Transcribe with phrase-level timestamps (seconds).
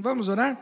[0.00, 0.58] Vamos orar?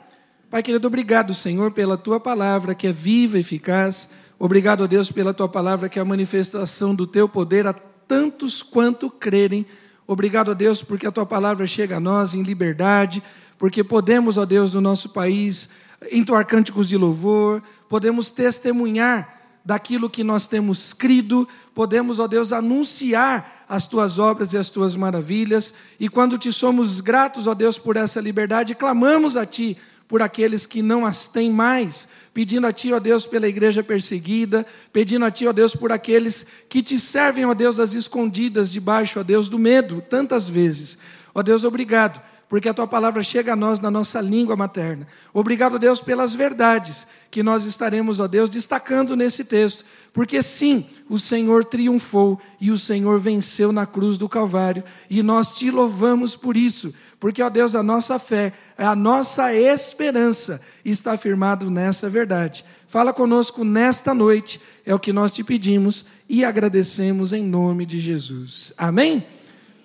[0.51, 4.11] Pai querido, obrigado, Senhor, pela tua palavra que é viva e eficaz.
[4.37, 9.09] Obrigado, Deus, pela tua palavra que é a manifestação do teu poder a tantos quanto
[9.09, 9.65] crerem.
[10.09, 13.23] Obrigado, Deus, porque a tua palavra chega a nós em liberdade,
[13.57, 15.71] porque podemos, ó Deus, no nosso país,
[16.11, 23.65] entoar cânticos de louvor, podemos testemunhar daquilo que nós temos crido, podemos, ó Deus, anunciar
[23.69, 27.97] as tuas obras e as tuas maravilhas, e quando te somos gratos, ó Deus, por
[27.97, 29.77] essa liberdade, clamamos a ti
[30.09, 34.67] por aqueles que não as têm mais, pedindo a Ti, ó Deus, pela igreja perseguida,
[34.91, 39.21] pedindo a Ti, ó Deus, por aqueles que te servem, ó Deus, as escondidas debaixo,
[39.21, 40.97] ó Deus, do medo, tantas vezes.
[41.35, 45.07] Ó Deus, obrigado porque a tua palavra chega a nós na nossa língua materna.
[45.35, 51.19] Obrigado, Deus, pelas verdades que nós estaremos, ó Deus, destacando nesse texto, porque sim, o
[51.19, 56.57] Senhor triunfou e o Senhor venceu na cruz do Calvário, e nós te louvamos por
[56.57, 62.65] isso, porque, ó Deus, a nossa fé, a nossa esperança está firmado nessa verdade.
[62.87, 68.01] Fala conosco nesta noite, é o que nós te pedimos e agradecemos em nome de
[68.01, 68.73] Jesus.
[68.79, 69.27] Amém?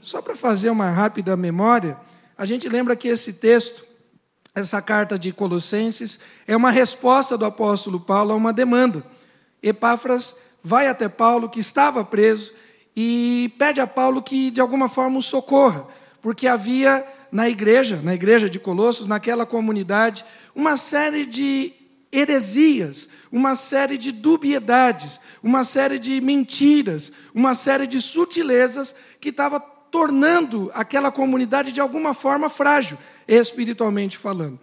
[0.02, 1.98] Só para fazer uma rápida memória,
[2.44, 3.86] a gente lembra que esse texto,
[4.54, 9.02] essa carta de Colossenses, é uma resposta do apóstolo Paulo a uma demanda.
[9.62, 12.52] Epáfras vai até Paulo, que estava preso,
[12.94, 15.88] e pede a Paulo que de alguma forma o socorra,
[16.22, 21.72] porque havia na igreja, na igreja de Colossos, naquela comunidade, uma série de
[22.12, 29.62] heresias, uma série de dubiedades, uma série de mentiras, uma série de sutilezas que estava
[29.94, 34.60] tornando aquela comunidade de alguma forma frágil, espiritualmente falando.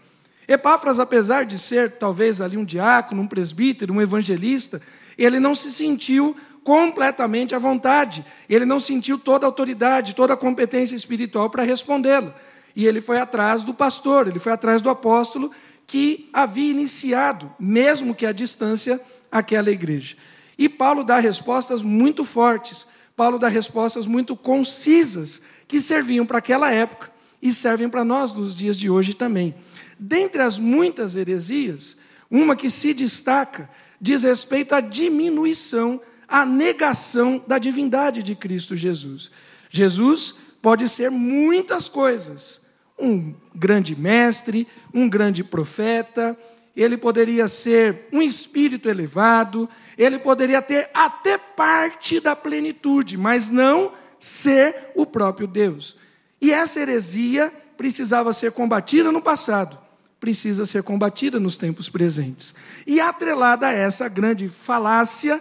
[0.48, 4.82] Epáfras, apesar de ser talvez ali um diácono, um presbítero, um evangelista,
[5.16, 10.36] ele não se sentiu completamente à vontade, ele não sentiu toda a autoridade, toda a
[10.36, 12.34] competência espiritual para respondê-lo.
[12.74, 15.52] E ele foi atrás do pastor, ele foi atrás do apóstolo
[15.86, 19.00] que havia iniciado, mesmo que à distância,
[19.30, 20.16] aquela igreja.
[20.58, 22.88] E Paulo dá respostas muito fortes
[23.20, 28.56] Paulo dá respostas muito concisas que serviam para aquela época e servem para nós nos
[28.56, 29.54] dias de hoje também.
[29.98, 31.98] Dentre as muitas heresias,
[32.30, 33.68] uma que se destaca
[34.00, 39.30] diz respeito à diminuição, à negação da divindade de Cristo Jesus.
[39.68, 42.62] Jesus pode ser muitas coisas:
[42.98, 46.34] um grande mestre, um grande profeta,
[46.82, 49.68] ele poderia ser um espírito elevado,
[49.98, 55.96] ele poderia ter até parte da plenitude, mas não ser o próprio Deus.
[56.40, 59.78] E essa heresia precisava ser combatida no passado,
[60.18, 62.54] precisa ser combatida nos tempos presentes.
[62.86, 65.40] E atrelada a essa grande falácia,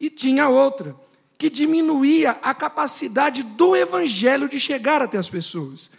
[0.00, 0.96] e tinha outra,
[1.36, 5.90] que diminuía a capacidade do evangelho de chegar até as pessoas.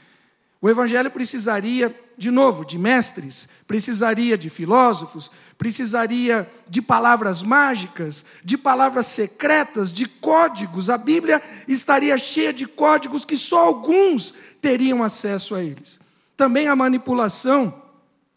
[0.62, 8.60] O evangelho precisaria, de novo, de mestres, precisaria de filósofos, precisaria de palavras mágicas, de
[8.60, 10.88] palavras secretas, de códigos.
[10.92, 16.00] A Bíblia estaria cheia de códigos que só alguns teriam acesso a eles.
[16.38, 17.82] Também a manipulação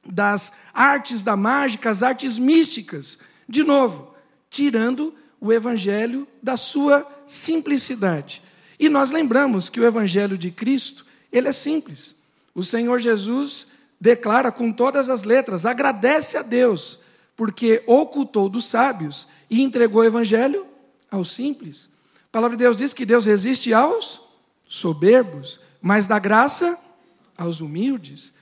[0.02, 3.18] das artes da mágica, as artes místicas.
[3.46, 4.14] De novo,
[4.48, 8.40] tirando o evangelho da sua simplicidade.
[8.80, 12.16] E nós lembramos que o evangelho de Cristo ele é simples.
[12.54, 13.73] O Senhor Jesus
[14.04, 16.98] declara com todas as letras, agradece a Deus,
[17.34, 20.66] porque ocultou dos sábios e entregou o evangelho
[21.10, 21.88] aos simples.
[22.26, 24.20] A palavra de Deus diz que Deus resiste aos
[24.68, 26.78] soberbos, mas dá graça
[27.34, 28.34] aos humildes.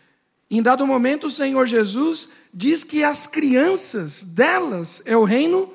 [0.51, 5.73] Em dado momento, o Senhor Jesus diz que as crianças delas é o reino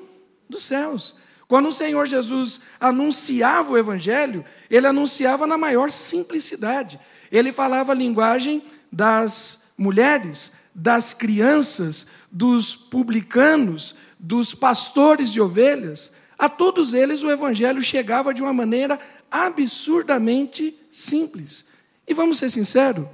[0.50, 1.16] dos céus.
[1.48, 7.00] Quando o Senhor Jesus anunciava o Evangelho, ele anunciava na maior simplicidade.
[7.32, 8.62] Ele falava a linguagem
[8.92, 16.12] das mulheres, das crianças, dos publicanos, dos pastores de ovelhas.
[16.36, 18.98] A todos eles o Evangelho chegava de uma maneira
[19.30, 21.66] absurdamente simples.
[22.06, 23.06] E vamos ser sinceros,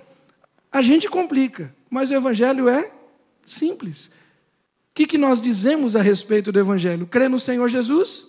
[0.72, 2.91] a gente complica, mas o Evangelho é
[3.44, 4.06] simples.
[4.06, 7.06] O que, que nós dizemos a respeito do Evangelho?
[7.06, 8.27] Crê no Senhor Jesus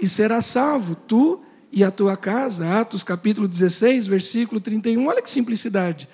[0.00, 2.80] e será salvo, tu e a tua casa.
[2.80, 5.06] Atos capítulo 16, versículo 31.
[5.06, 6.08] Olha que simplicidade.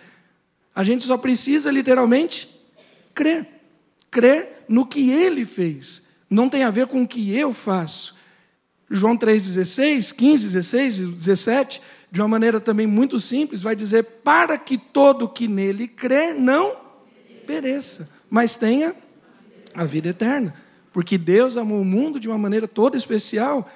[0.75, 2.49] A gente só precisa literalmente
[3.15, 3.47] crer.
[4.11, 6.03] Crer no que ele fez.
[6.29, 8.15] Não tem a ver com o que eu faço.
[8.91, 14.59] João 3,16, 15, 16 e 17, de uma maneira também muito simples, vai dizer: para
[14.59, 16.77] que todo que nele crê não
[17.47, 18.95] pereça, mas tenha
[19.75, 20.53] a vida eterna.
[20.93, 23.71] Porque Deus amou o mundo de uma maneira toda especial,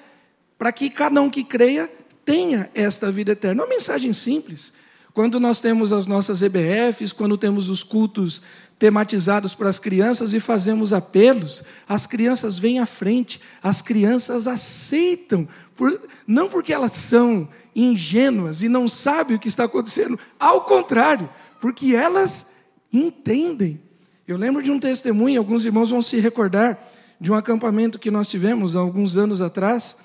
[0.59, 1.91] para que cada um que creia
[2.25, 3.63] tenha esta vida eterna.
[3.63, 4.73] Uma mensagem simples.
[5.17, 8.43] Quando nós temos as nossas EBFs, quando temos os cultos
[8.79, 15.49] tematizados para as crianças e fazemos apelos, as crianças vêm à frente, as crianças aceitam,
[15.75, 21.31] por, não porque elas são ingênuas e não sabem o que está acontecendo, ao contrário,
[21.63, 22.51] porque elas
[22.93, 23.81] entendem.
[24.29, 26.79] Eu lembro de um testemunho, alguns irmãos vão se recordar
[27.19, 29.97] de um acampamento que nós tivemos há alguns anos atrás,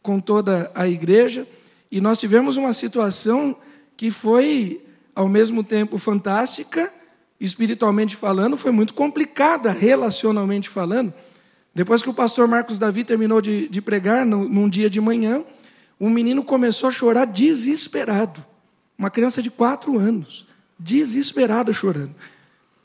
[0.00, 1.44] com toda a igreja,
[1.90, 3.56] e nós tivemos uma situação
[4.00, 4.82] que foi,
[5.14, 6.90] ao mesmo tempo, fantástica
[7.38, 11.12] espiritualmente falando, foi muito complicada, relacionalmente falando.
[11.74, 15.44] Depois que o pastor Marcos Davi terminou de, de pregar, no, num dia de manhã,
[16.00, 18.42] um menino começou a chorar desesperado.
[18.96, 20.46] Uma criança de quatro anos,
[20.78, 22.14] desesperada chorando.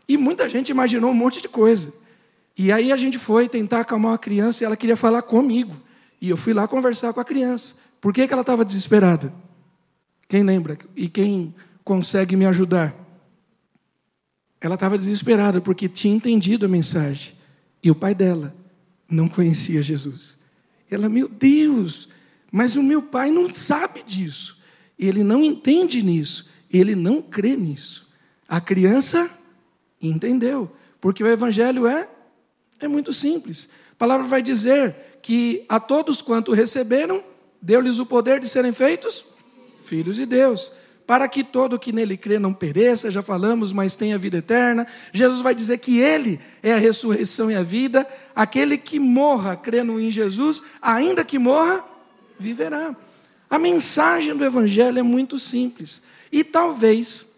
[0.09, 1.93] E muita gente imaginou um monte de coisa.
[2.57, 5.77] E aí a gente foi tentar acalmar a criança e ela queria falar comigo.
[6.19, 7.75] E eu fui lá conversar com a criança.
[8.01, 9.44] Por que, que ela estava desesperada?
[10.27, 10.77] Quem lembra?
[10.95, 12.95] E quem consegue me ajudar?
[14.59, 17.33] Ela estava desesperada porque tinha entendido a mensagem.
[17.83, 18.55] E o pai dela
[19.09, 20.37] não conhecia Jesus.
[20.89, 22.09] Ela, meu Deus,
[22.51, 24.57] mas o meu pai não sabe disso.
[24.97, 26.49] Ele não entende nisso.
[26.71, 28.07] Ele não crê nisso.
[28.47, 29.29] A criança
[30.01, 30.75] entendeu.
[30.99, 32.09] Porque o evangelho é,
[32.79, 33.69] é muito simples.
[33.91, 37.23] A palavra vai dizer que a todos quanto receberam,
[37.61, 39.34] deu-lhes o poder de serem feitos
[39.85, 40.71] filhos de Deus
[41.05, 44.87] para que todo que nele crê não pereça, já falamos, mas tenha vida eterna.
[45.13, 48.07] Jesus vai dizer que ele é a ressurreição e a vida.
[48.35, 51.83] Aquele que morra crendo em Jesus, ainda que morra,
[52.39, 52.95] viverá.
[53.49, 56.01] A mensagem do evangelho é muito simples.
[56.31, 57.35] E talvez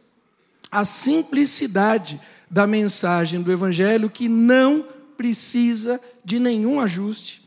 [0.71, 2.19] a simplicidade
[2.49, 4.85] da mensagem do evangelho que não
[5.17, 7.46] precisa de nenhum ajuste.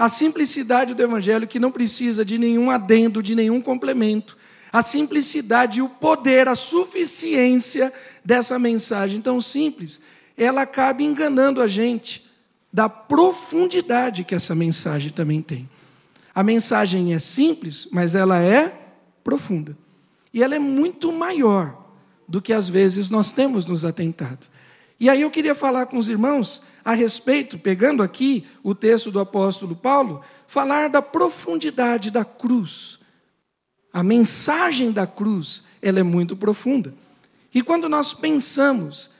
[0.00, 4.36] A simplicidade do evangelho que não precisa de nenhum adendo, de nenhum complemento
[4.72, 7.92] a simplicidade e o poder, a suficiência
[8.24, 10.00] dessa mensagem tão simples,
[10.36, 12.30] ela acaba enganando a gente
[12.72, 15.68] da profundidade que essa mensagem também tem.
[16.32, 18.72] A mensagem é simples, mas ela é
[19.24, 19.76] profunda.
[20.32, 21.76] E ela é muito maior
[22.28, 24.46] do que às vezes nós temos nos atentado.
[25.00, 29.20] E aí eu queria falar com os irmãos a respeito, pegando aqui o texto do
[29.20, 33.00] apóstolo Paulo, falar da profundidade da cruz
[33.92, 36.94] a mensagem da cruz, ela é muito profunda.
[37.52, 39.10] E quando nós pensamos,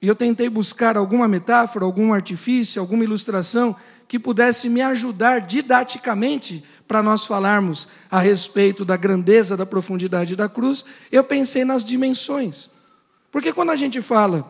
[0.00, 3.74] e eu tentei buscar alguma metáfora, algum artifício, alguma ilustração
[4.06, 10.48] que pudesse me ajudar didaticamente para nós falarmos a respeito da grandeza, da profundidade da
[10.48, 12.70] cruz, eu pensei nas dimensões.
[13.30, 14.48] Porque quando a gente fala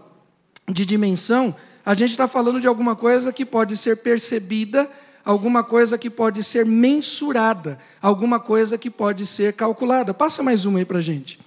[0.69, 1.55] de dimensão,
[1.90, 4.88] a gente está falando de alguma coisa que pode ser percebida
[5.25, 10.14] alguma coisa que pode ser mensurada, alguma coisa que pode ser calculada.
[10.14, 11.38] Passa mais uma aí para a gente.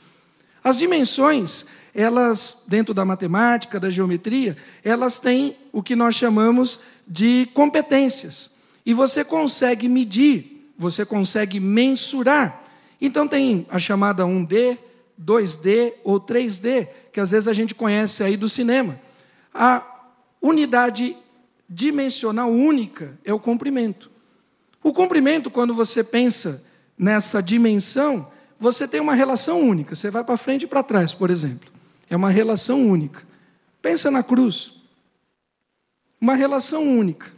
[0.63, 7.47] As dimensões, elas, dentro da matemática, da geometria, elas têm o que nós chamamos de
[7.53, 8.51] competências.
[8.85, 12.63] E você consegue medir, você consegue mensurar.
[13.01, 14.77] Então tem a chamada 1D,
[15.21, 18.99] 2D ou 3D, que às vezes a gente conhece aí do cinema.
[19.53, 19.92] A
[20.43, 21.15] unidade
[21.69, 24.11] dimensional única é o comprimento.
[24.83, 26.63] O comprimento, quando você pensa
[26.97, 28.29] nessa dimensão,
[28.59, 29.95] você tem uma relação única.
[29.95, 31.71] Você vai para frente e para trás, por exemplo.
[32.09, 33.25] É uma relação única.
[33.81, 34.73] Pensa na cruz.
[36.19, 37.31] Uma relação única.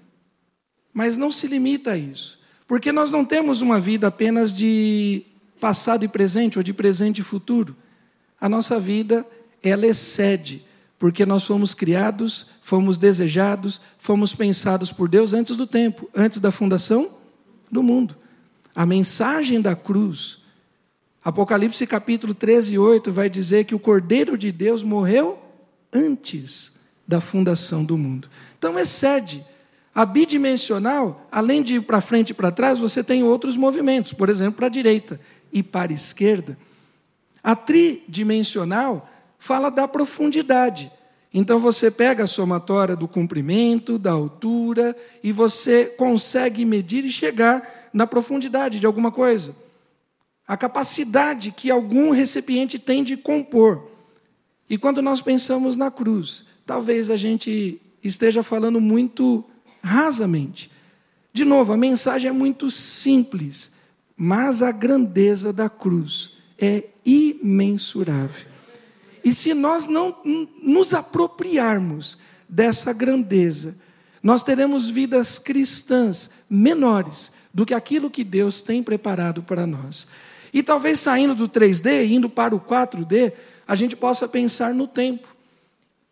[0.91, 2.39] Mas não se limita a isso.
[2.67, 5.23] Porque nós não temos uma vida apenas de
[5.59, 7.75] passado e presente, ou de presente e futuro.
[8.41, 9.25] A nossa vida,
[9.61, 10.65] ela excede
[10.97, 16.51] porque nós fomos criados, fomos desejados, fomos pensados por Deus antes do tempo, antes da
[16.51, 17.09] fundação
[17.71, 18.15] do mundo.
[18.73, 20.39] A mensagem da cruz,
[21.23, 25.39] Apocalipse capítulo 13, 8, vai dizer que o Cordeiro de Deus morreu
[25.93, 26.73] antes
[27.07, 28.29] da fundação do mundo.
[28.57, 29.43] Então excede.
[29.93, 34.29] A bidimensional, além de ir para frente e para trás, você tem outros movimentos, por
[34.29, 35.19] exemplo, para a direita
[35.53, 36.57] e para a esquerda.
[37.41, 40.91] A tridimensional, fala da profundidade.
[41.33, 47.89] Então você pega a somatória do comprimento, da altura, e você consegue medir e chegar
[47.93, 49.55] na profundidade de alguma coisa.
[50.47, 53.89] A capacidade que algum recipiente tem de compor.
[54.69, 59.43] E quando nós pensamos na cruz, talvez a gente esteja falando muito
[59.83, 60.71] rasamente.
[61.33, 63.71] De novo, a mensagem é muito simples,
[64.15, 68.54] mas a grandeza da cruz é imensurável.
[69.25, 70.15] E se nós não
[70.61, 72.15] nos apropriarmos
[72.47, 73.75] dessa grandeza,
[74.21, 80.07] nós teremos vidas cristãs menores do que aquilo que Deus tem preparado para nós.
[80.53, 83.33] E talvez saindo do 3D, indo para o 4D,
[83.67, 85.35] a gente possa pensar no tempo.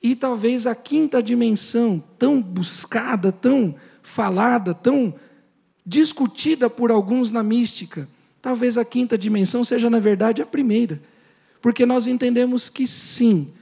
[0.01, 5.13] E talvez a quinta dimensão, tão buscada, tão falada, tão
[5.85, 8.09] discutida por alguns na mística,
[8.41, 10.99] talvez a quinta dimensão seja, na verdade, a primeira.
[11.63, 13.53] Porque nós entendemos que sim,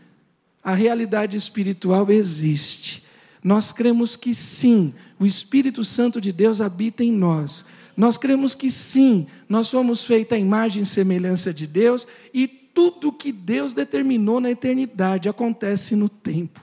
[0.63, 3.03] a realidade espiritual existe.
[3.43, 7.63] Nós cremos que sim, o Espírito Santo de Deus habita em nós.
[7.95, 13.11] Nós cremos que sim, nós somos feitos à imagem e semelhança de Deus e tudo
[13.11, 16.59] que Deus determinou na eternidade acontece no tempo.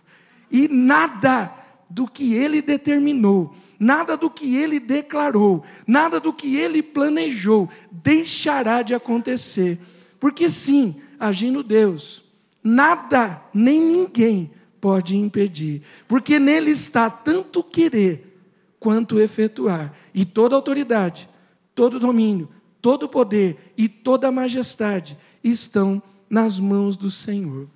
[0.50, 1.54] E nada
[1.88, 8.82] do que ele determinou, nada do que ele declarou, nada do que ele planejou deixará
[8.82, 9.78] de acontecer.
[10.18, 12.24] Porque sim, agindo Deus,
[12.62, 18.28] nada nem ninguém pode impedir, porque nele está tanto querer
[18.78, 19.92] quanto efetuar.
[20.14, 21.28] E toda autoridade,
[21.74, 22.48] todo domínio,
[22.80, 27.68] todo poder e toda majestade estão nas mãos do Senhor.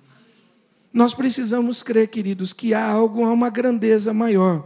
[0.93, 4.63] Nós precisamos crer, queridos, que há algo, há uma grandeza maior,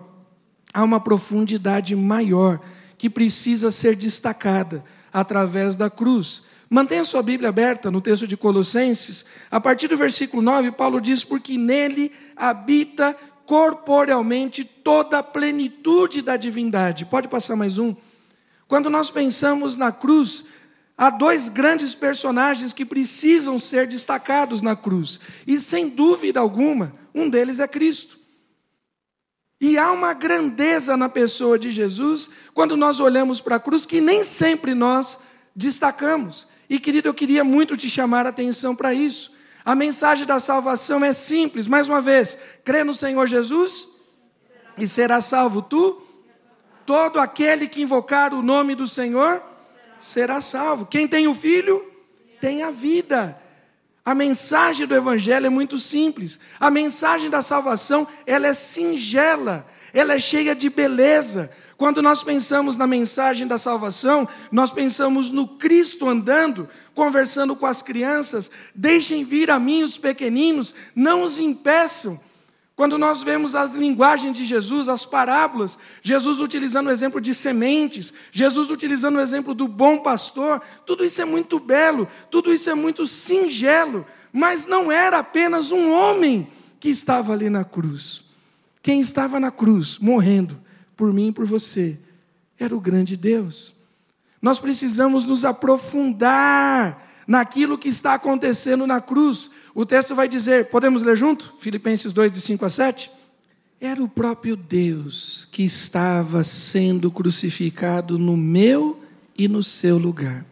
[0.73, 2.59] há uma profundidade maior
[2.97, 6.43] que precisa ser destacada através da cruz.
[6.69, 9.25] Mantenha sua Bíblia aberta no texto de Colossenses.
[9.49, 16.35] A partir do versículo 9, Paulo diz: Porque nele habita corporealmente toda a plenitude da
[16.35, 17.05] divindade.
[17.05, 17.95] Pode passar mais um?
[18.67, 20.45] Quando nós pensamos na cruz,
[20.97, 25.21] há dois grandes personagens que precisam ser destacados na cruz.
[25.47, 28.19] E sem dúvida alguma, um deles é Cristo.
[29.59, 34.01] E há uma grandeza na pessoa de Jesus quando nós olhamos para a cruz que
[34.01, 35.21] nem sempre nós
[35.55, 36.47] destacamos.
[36.69, 39.33] E querido, eu queria muito te chamar a atenção para isso.
[39.63, 43.87] A mensagem da salvação é simples, mais uma vez, crê no Senhor Jesus
[44.77, 46.01] e será salvo tu.
[46.85, 49.43] Todo aquele que invocar o nome do Senhor
[49.99, 50.85] será salvo.
[50.85, 51.83] Quem tem o filho
[52.39, 53.37] tem a vida.
[54.05, 56.39] A mensagem do evangelho é muito simples.
[56.57, 61.51] A mensagem da salvação, ela é singela, ela é cheia de beleza.
[61.77, 67.83] Quando nós pensamos na mensagem da salvação, nós pensamos no Cristo andando, conversando com as
[67.83, 72.19] crianças, deixem vir a mim os pequeninos, não os impeçam.
[72.75, 78.11] Quando nós vemos as linguagens de Jesus, as parábolas, Jesus utilizando o exemplo de sementes,
[78.31, 82.75] Jesus utilizando o exemplo do bom pastor, tudo isso é muito belo, tudo isso é
[82.75, 84.03] muito singelo,
[84.33, 88.23] mas não era apenas um homem que estava ali na cruz.
[88.81, 90.59] Quem estava na cruz, morrendo,
[90.97, 91.97] por mim e por você,
[92.59, 93.73] era o grande Deus.
[94.41, 99.51] Nós precisamos nos aprofundar naquilo que está acontecendo na cruz.
[99.75, 101.53] O texto vai dizer, podemos ler junto?
[101.59, 103.11] Filipenses 2, de 5 a 7.
[103.79, 108.99] Era o próprio Deus que estava sendo crucificado no meu
[109.37, 110.43] e no seu lugar.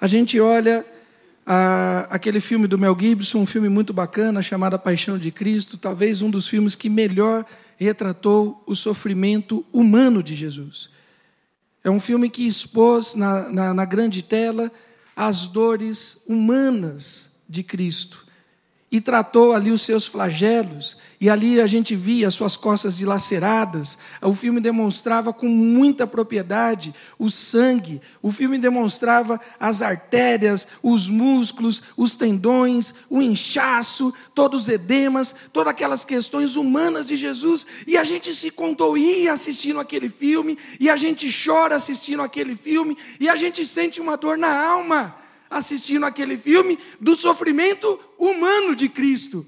[0.00, 0.84] A gente olha
[1.46, 5.76] a, aquele filme do Mel Gibson, um filme muito bacana chamado A Paixão de Cristo,
[5.76, 7.44] talvez um dos filmes que melhor
[7.82, 10.90] retratou o sofrimento humano de Jesus.
[11.84, 14.70] É um filme que expôs na, na, na grande tela
[15.16, 18.26] as dores humanas de Cristo
[18.92, 23.96] e tratou ali os seus flagelos, e ali a gente via as suas costas dilaceradas.
[24.20, 31.82] O filme demonstrava com muita propriedade o sangue, o filme demonstrava as artérias, os músculos,
[31.96, 38.04] os tendões, o inchaço, todos os edemas, todas aquelas questões humanas de Jesus, e a
[38.04, 43.36] gente se condoía assistindo aquele filme, e a gente chora assistindo aquele filme, e a
[43.36, 45.21] gente sente uma dor na alma
[45.52, 49.46] assistindo aquele filme do sofrimento humano de Cristo,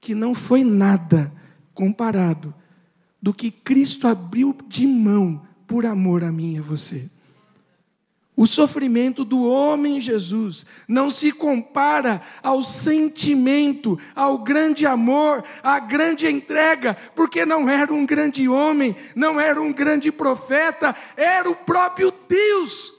[0.00, 1.32] que não foi nada
[1.74, 2.54] comparado
[3.20, 7.10] do que Cristo abriu de mão por amor a mim e a você.
[8.36, 16.26] O sofrimento do homem Jesus não se compara ao sentimento, ao grande amor, à grande
[16.26, 22.12] entrega, porque não era um grande homem, não era um grande profeta, era o próprio
[22.28, 22.95] Deus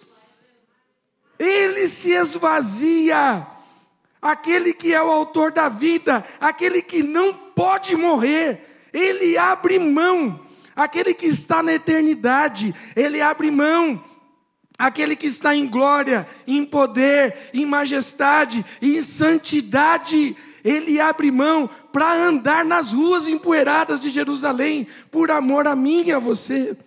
[1.39, 3.45] ele se esvazia.
[4.21, 10.39] Aquele que é o autor da vida, aquele que não pode morrer, ele abre mão.
[10.75, 14.03] Aquele que está na eternidade, ele abre mão.
[14.77, 22.13] Aquele que está em glória, em poder, em majestade, em santidade, ele abre mão para
[22.13, 26.77] andar nas ruas empoeiradas de Jerusalém, por amor a mim e a você.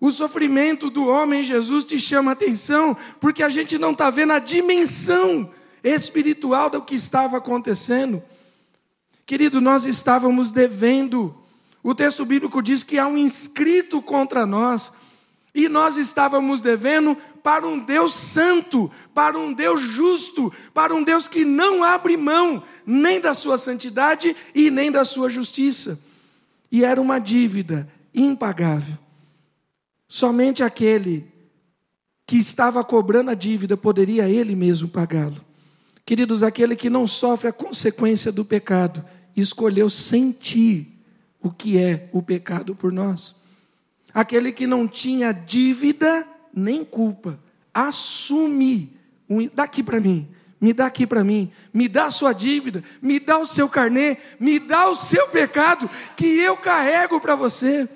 [0.00, 4.38] O sofrimento do homem Jesus te chama atenção, porque a gente não está vendo a
[4.38, 5.50] dimensão
[5.82, 8.22] espiritual do que estava acontecendo.
[9.26, 11.36] Querido, nós estávamos devendo.
[11.82, 14.92] O texto bíblico diz que há um inscrito contra nós.
[15.52, 21.26] E nós estávamos devendo para um Deus santo, para um Deus justo, para um Deus
[21.26, 26.00] que não abre mão nem da sua santidade e nem da sua justiça.
[26.70, 28.96] E era uma dívida impagável.
[30.08, 31.30] Somente aquele
[32.26, 35.44] que estava cobrando a dívida poderia ele mesmo pagá-lo.
[36.04, 39.04] Queridos, aquele que não sofre a consequência do pecado,
[39.36, 40.98] escolheu sentir
[41.40, 43.36] o que é o pecado por nós.
[44.12, 47.38] Aquele que não tinha dívida nem culpa,
[47.72, 48.96] assume,
[49.54, 50.26] daqui para mim,
[50.60, 54.16] me dá aqui para mim, me dá a sua dívida, me dá o seu carnê,
[54.40, 57.88] me dá o seu pecado que eu carrego para você.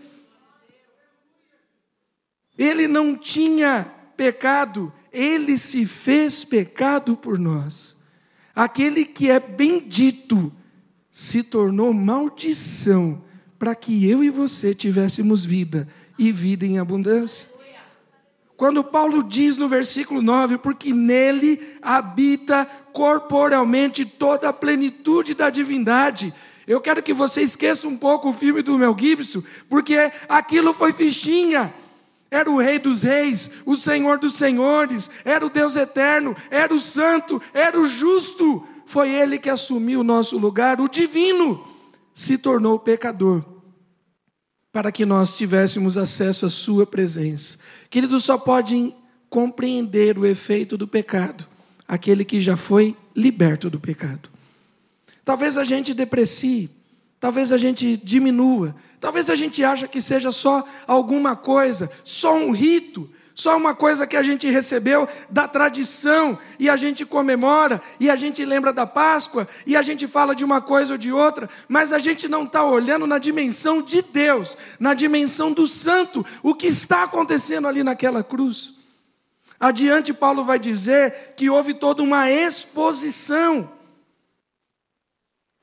[2.56, 7.96] Ele não tinha pecado, ele se fez pecado por nós.
[8.54, 10.52] Aquele que é bendito
[11.10, 13.24] se tornou maldição
[13.58, 17.48] para que eu e você tivéssemos vida e vida em abundância.
[18.56, 26.32] Quando Paulo diz no versículo 9, porque nele habita corporalmente toda a plenitude da divindade.
[26.66, 29.96] Eu quero que você esqueça um pouco o filme do Mel Gibson, porque
[30.28, 31.74] aquilo foi fichinha.
[32.32, 36.78] Era o Rei dos Reis, o Senhor dos Senhores, era o Deus eterno, era o
[36.78, 38.66] Santo, era o Justo.
[38.86, 41.62] Foi Ele que assumiu o nosso lugar, o Divino
[42.14, 43.44] se tornou pecador
[44.72, 47.58] para que nós tivéssemos acesso à Sua presença.
[47.90, 48.94] Querido, só pode
[49.28, 51.46] compreender o efeito do pecado
[51.86, 54.30] aquele que já foi liberto do pecado.
[55.22, 56.70] Talvez a gente deprecie,
[57.22, 62.50] talvez a gente diminua, talvez a gente ache que seja só alguma coisa, só um
[62.50, 68.10] rito, só uma coisa que a gente recebeu da tradição e a gente comemora e
[68.10, 71.48] a gente lembra da Páscoa e a gente fala de uma coisa ou de outra,
[71.68, 76.56] mas a gente não está olhando na dimensão de Deus, na dimensão do santo, o
[76.56, 78.74] que está acontecendo ali naquela cruz.
[79.60, 83.70] Adiante, Paulo vai dizer que houve toda uma exposição.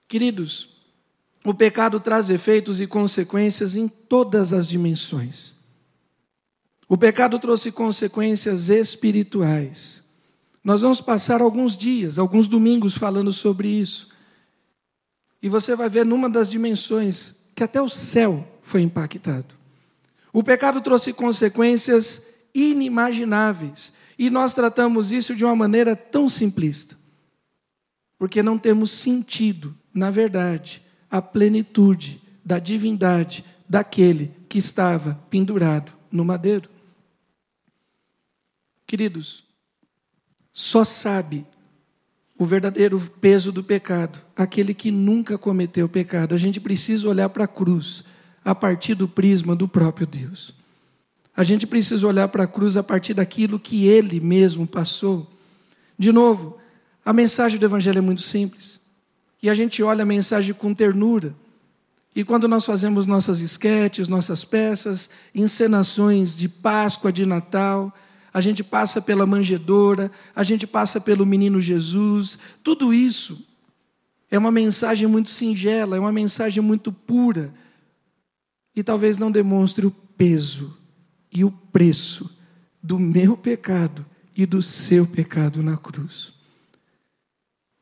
[0.08, 0.79] Queridos,
[1.46, 5.56] o pecado traz efeitos e consequências em todas as dimensões.
[6.88, 10.04] O pecado trouxe consequências espirituais.
[10.64, 14.10] Nós vamos passar alguns dias, alguns domingos falando sobre isso.
[15.42, 19.56] E você vai ver numa das dimensões que até o céu foi impactado.
[20.34, 23.94] O pecado trouxe consequências inimagináveis.
[24.18, 26.98] E nós tratamos isso de uma maneira tão simplista.
[28.18, 36.26] Porque não temos sentido, na verdade, a plenitude da divindade daquele que estava pendurado no
[36.26, 36.70] madeiro.
[38.86, 39.44] Queridos,
[40.52, 41.46] só sabe
[42.38, 46.34] o verdadeiro peso do pecado aquele que nunca cometeu pecado.
[46.34, 48.04] A gente precisa olhar para a cruz
[48.44, 50.54] a partir do prisma do próprio Deus.
[51.36, 55.30] A gente precisa olhar para a cruz a partir daquilo que ele mesmo passou.
[55.98, 56.58] De novo,
[57.06, 58.79] a mensagem do Evangelho é muito simples.
[59.42, 61.36] E a gente olha a mensagem com ternura.
[62.16, 67.94] E quando nós fazemos nossas esquetes, nossas peças, encenações de Páscoa, de Natal,
[68.34, 73.48] a gente passa pela manjedoura, a gente passa pelo menino Jesus, tudo isso
[74.32, 77.54] é uma mensagem muito singela, é uma mensagem muito pura,
[78.76, 80.78] e talvez não demonstre o peso
[81.32, 82.30] e o preço
[82.82, 86.39] do meu pecado e do seu pecado na cruz.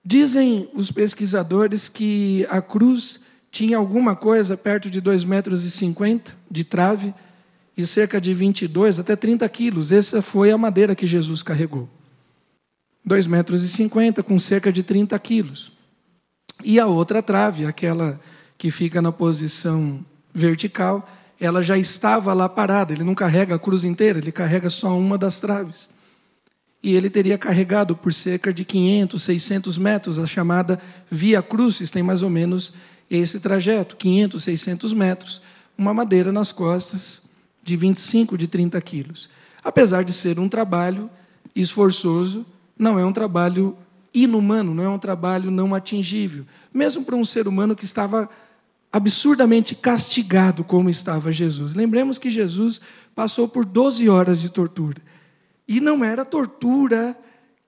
[0.10, 3.20] Dizem os pesquisadores que a cruz
[3.52, 7.14] tinha alguma coisa perto de 2,50 metros e cinquenta de trave,
[7.76, 9.92] e cerca de 22 até 30 quilos.
[9.92, 11.90] Essa foi a madeira que Jesus carregou.
[13.04, 15.74] 2 metros e 50 com cerca de 30 quilos.
[16.64, 18.18] E a outra trave, aquela
[18.58, 21.06] que fica na posição vertical,
[21.38, 22.94] ela já estava lá parada.
[22.94, 25.90] Ele não carrega a cruz inteira, ele carrega só uma das traves.
[26.82, 32.04] E ele teria carregado por cerca de 500, 600 metros, a chamada Via Crucis, tem
[32.04, 32.74] mais ou menos
[33.10, 35.42] esse trajeto, 500, 600 metros,
[35.78, 37.24] uma madeira nas costas,
[37.64, 39.30] de 25, de 30 quilos.
[39.64, 41.10] Apesar de ser um trabalho
[41.56, 42.46] esforçoso,
[42.78, 43.76] não é um trabalho
[44.14, 48.30] inumano, não é um trabalho não atingível, mesmo para um ser humano que estava
[48.92, 51.74] absurdamente castigado como estava Jesus.
[51.74, 52.80] Lembremos que Jesus
[53.14, 55.02] passou por 12 horas de tortura.
[55.68, 57.18] E não era tortura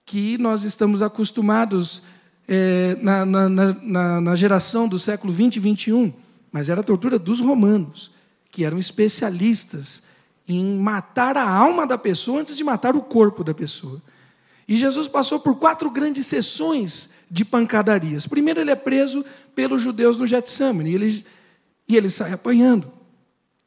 [0.05, 2.01] que nós estamos acostumados
[2.47, 6.13] é, na, na, na, na geração do século 20 e 21,
[6.51, 8.11] mas era a tortura dos romanos
[8.51, 10.03] que eram especialistas
[10.47, 14.01] em matar a alma da pessoa antes de matar o corpo da pessoa.
[14.67, 18.25] E Jesus passou por quatro grandes sessões de pancadarias.
[18.25, 21.25] Primeiro, ele é preso pelos judeus no Getsemane, e ele,
[21.87, 22.91] e ele sai apanhando.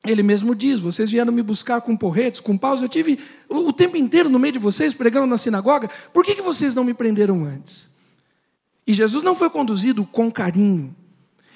[0.04, 2.82] Ele mesmo diz: Vocês vieram me buscar com porretes, com paus.
[2.82, 5.88] Eu tive o tempo inteiro no meio de vocês, pregando na sinagoga.
[6.12, 7.90] Por que, que vocês não me prenderam antes?
[8.86, 10.94] E Jesus não foi conduzido com carinho.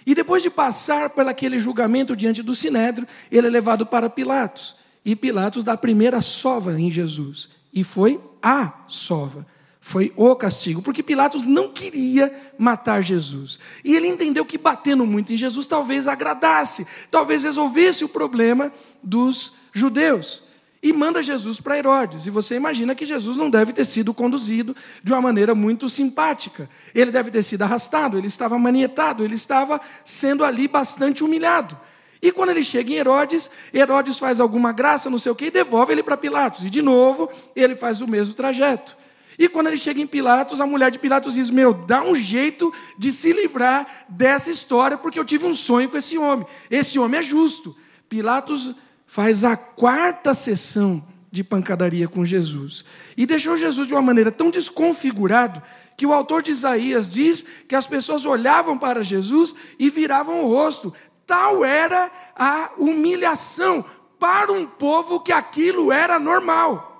[0.07, 4.77] E depois de passar por aquele julgamento diante do sinédrio, ele é levado para Pilatos.
[5.05, 7.49] E Pilatos dá a primeira sova em Jesus.
[7.73, 9.45] E foi a sova.
[9.89, 13.57] Foi o castigo, porque Pilatos não queria matar Jesus.
[13.85, 19.53] E ele entendeu que batendo muito em Jesus talvez agradasse, talvez resolvesse o problema dos
[19.73, 20.43] judeus.
[20.83, 22.27] E manda Jesus para Herodes.
[22.27, 26.69] E você imagina que Jesus não deve ter sido conduzido de uma maneira muito simpática.
[26.93, 31.79] Ele deve ter sido arrastado, ele estava manietado, ele estava sendo ali bastante humilhado.
[32.21, 35.51] E quando ele chega em Herodes, Herodes faz alguma graça, não sei o quê, e
[35.53, 36.65] devolve ele para Pilatos.
[36.65, 39.06] E de novo, ele faz o mesmo trajeto.
[39.39, 42.73] E quando ele chega em Pilatos, a mulher de Pilatos diz: Meu, dá um jeito
[42.99, 46.47] de se livrar dessa história, porque eu tive um sonho com esse homem.
[46.71, 47.77] Esse homem é justo.
[48.09, 48.75] Pilatos
[49.07, 52.85] faz a quarta sessão de pancadaria com Jesus.
[53.17, 55.63] E deixou Jesus de uma maneira tão desconfigurado
[55.97, 60.49] que o autor de Isaías diz que as pessoas olhavam para Jesus e viravam o
[60.49, 60.93] rosto.
[61.27, 63.85] Tal era a humilhação
[64.19, 66.96] para um povo que aquilo era normal.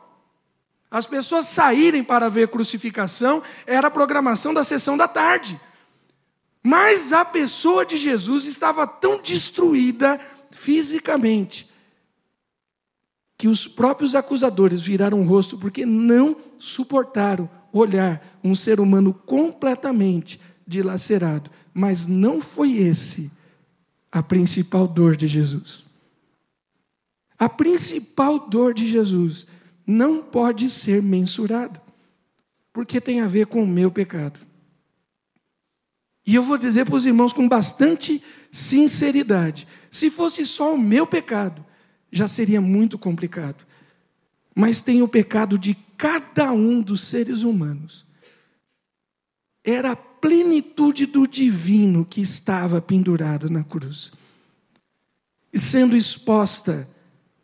[0.91, 5.61] As pessoas saírem para ver crucificação era a programação da sessão da tarde.
[6.63, 10.19] Mas a pessoa de Jesus estava tão destruída
[10.51, 11.69] fisicamente
[13.39, 20.41] que os próprios acusadores viraram o rosto porque não suportaram olhar um ser humano completamente
[20.67, 21.51] dilacerado.
[21.75, 23.31] Mas não foi esse
[24.11, 25.85] a principal dor de Jesus.
[27.39, 29.47] A principal dor de Jesus
[29.87, 31.81] não pode ser mensurado,
[32.73, 34.41] porque tem a ver com o meu pecado.
[36.27, 41.07] E eu vou dizer para os irmãos com bastante sinceridade: se fosse só o meu
[41.07, 41.65] pecado,
[42.11, 43.65] já seria muito complicado.
[44.55, 48.05] Mas tem o pecado de cada um dos seres humanos.
[49.63, 54.13] Era a plenitude do divino que estava pendurada na cruz,
[55.53, 56.89] e sendo exposta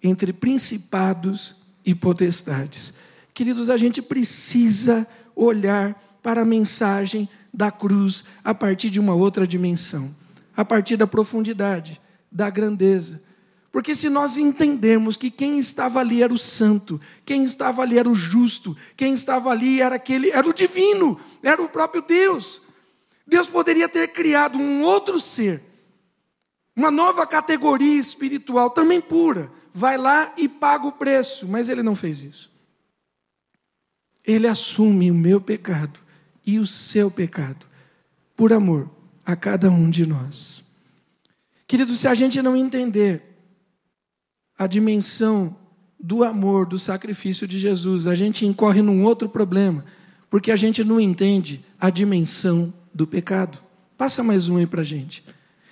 [0.02, 2.94] entre principados e potestades.
[3.34, 9.46] Queridos, a gente precisa olhar para a mensagem da cruz a partir de uma outra
[9.46, 10.14] dimensão,
[10.56, 13.22] a partir da profundidade, da grandeza.
[13.72, 18.08] Porque se nós entendermos que quem estava ali era o santo, quem estava ali era
[18.08, 22.60] o justo, quem estava ali era aquele, era o divino, era o próprio Deus.
[23.26, 25.62] Deus poderia ter criado um outro ser,
[26.76, 31.94] uma nova categoria espiritual, também pura, vai lá e paga o preço, mas ele não
[31.94, 32.50] fez isso.
[34.24, 35.98] Ele assume o meu pecado
[36.46, 37.66] e o seu pecado,
[38.36, 38.90] por amor
[39.24, 40.62] a cada um de nós.
[41.66, 43.22] Querido, se a gente não entender
[44.58, 45.56] a dimensão
[45.98, 49.84] do amor, do sacrifício de Jesus, a gente incorre num outro problema,
[50.28, 53.58] porque a gente não entende a dimensão do pecado.
[53.96, 55.24] Passa mais um aí para a gente.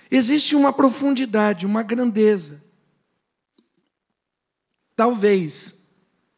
[0.09, 2.61] Existe uma profundidade, uma grandeza
[4.95, 5.87] talvez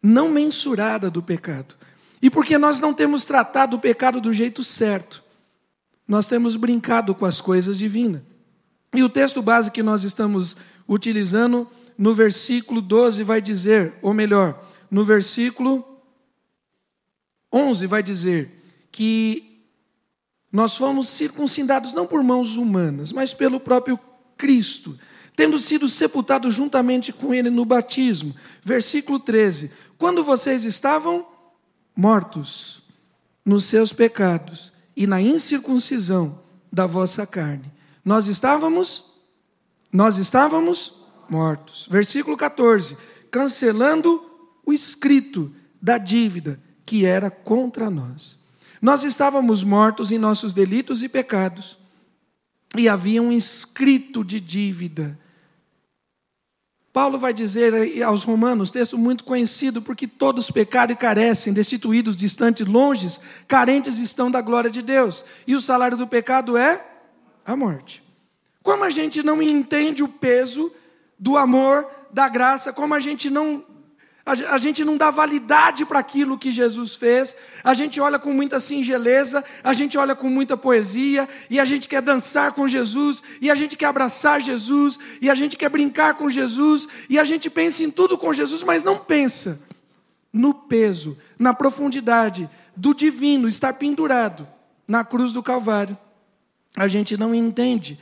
[0.01, 1.75] não mensurada do pecado.
[2.21, 5.23] E porque nós não temos tratado o pecado do jeito certo,
[6.07, 8.21] nós temos brincado com as coisas divinas.
[8.93, 10.55] E o texto base que nós estamos
[10.87, 15.83] utilizando no versículo 12 vai dizer, ou melhor, no versículo
[17.51, 19.63] 11 vai dizer que
[20.51, 23.99] nós fomos circuncidados não por mãos humanas, mas pelo próprio
[24.37, 24.97] Cristo
[25.35, 28.33] tendo sido sepultados juntamente com ele no batismo.
[28.61, 31.27] Versículo 13: Quando vocês estavam
[31.95, 32.83] mortos
[33.45, 36.39] nos seus pecados e na incircuncisão
[36.71, 37.71] da vossa carne,
[38.03, 39.11] nós estávamos
[39.91, 41.87] nós estávamos mortos.
[41.89, 42.97] Versículo 14:
[43.29, 44.23] cancelando
[44.65, 48.39] o escrito da dívida que era contra nós.
[48.81, 51.77] Nós estávamos mortos em nossos delitos e pecados,
[52.75, 55.17] e havia um escrito de dívida
[56.93, 62.67] Paulo vai dizer aos Romanos, texto muito conhecido, porque todos pecaram e carecem, destituídos, distantes,
[62.67, 66.85] longes, carentes estão da glória de Deus, e o salário do pecado é
[67.43, 68.03] a morte.
[68.61, 70.71] Como a gente não entende o peso
[71.17, 73.65] do amor, da graça, como a gente não
[74.25, 78.57] a gente não dá validade para aquilo que Jesus fez, a gente olha com muita
[78.57, 83.51] singeleza, a gente olha com muita poesia, e a gente quer dançar com Jesus, e
[83.51, 87.49] a gente quer abraçar Jesus, e a gente quer brincar com Jesus, e a gente
[87.49, 89.61] pensa em tudo com Jesus, mas não pensa
[90.31, 94.47] no peso, na profundidade do divino estar pendurado
[94.87, 95.97] na cruz do Calvário.
[96.77, 97.99] A gente não entende,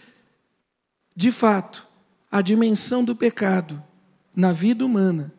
[1.16, 1.88] de fato,
[2.32, 3.84] a dimensão do pecado
[4.36, 5.34] na vida humana,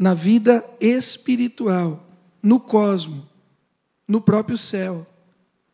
[0.00, 2.02] na vida espiritual,
[2.42, 3.28] no cosmo,
[4.08, 5.06] no próprio céu,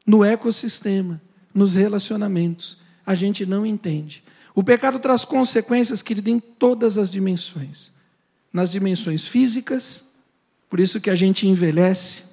[0.05, 1.23] no ecossistema,
[1.55, 2.79] nos relacionamentos.
[3.07, 4.25] A gente não entende.
[4.53, 7.93] O pecado traz consequências, querido, em todas as dimensões.
[8.53, 10.03] Nas dimensões físicas,
[10.69, 12.25] por isso que a gente envelhece.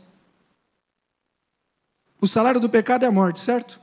[2.19, 3.79] O salário do pecado é a morte, certo?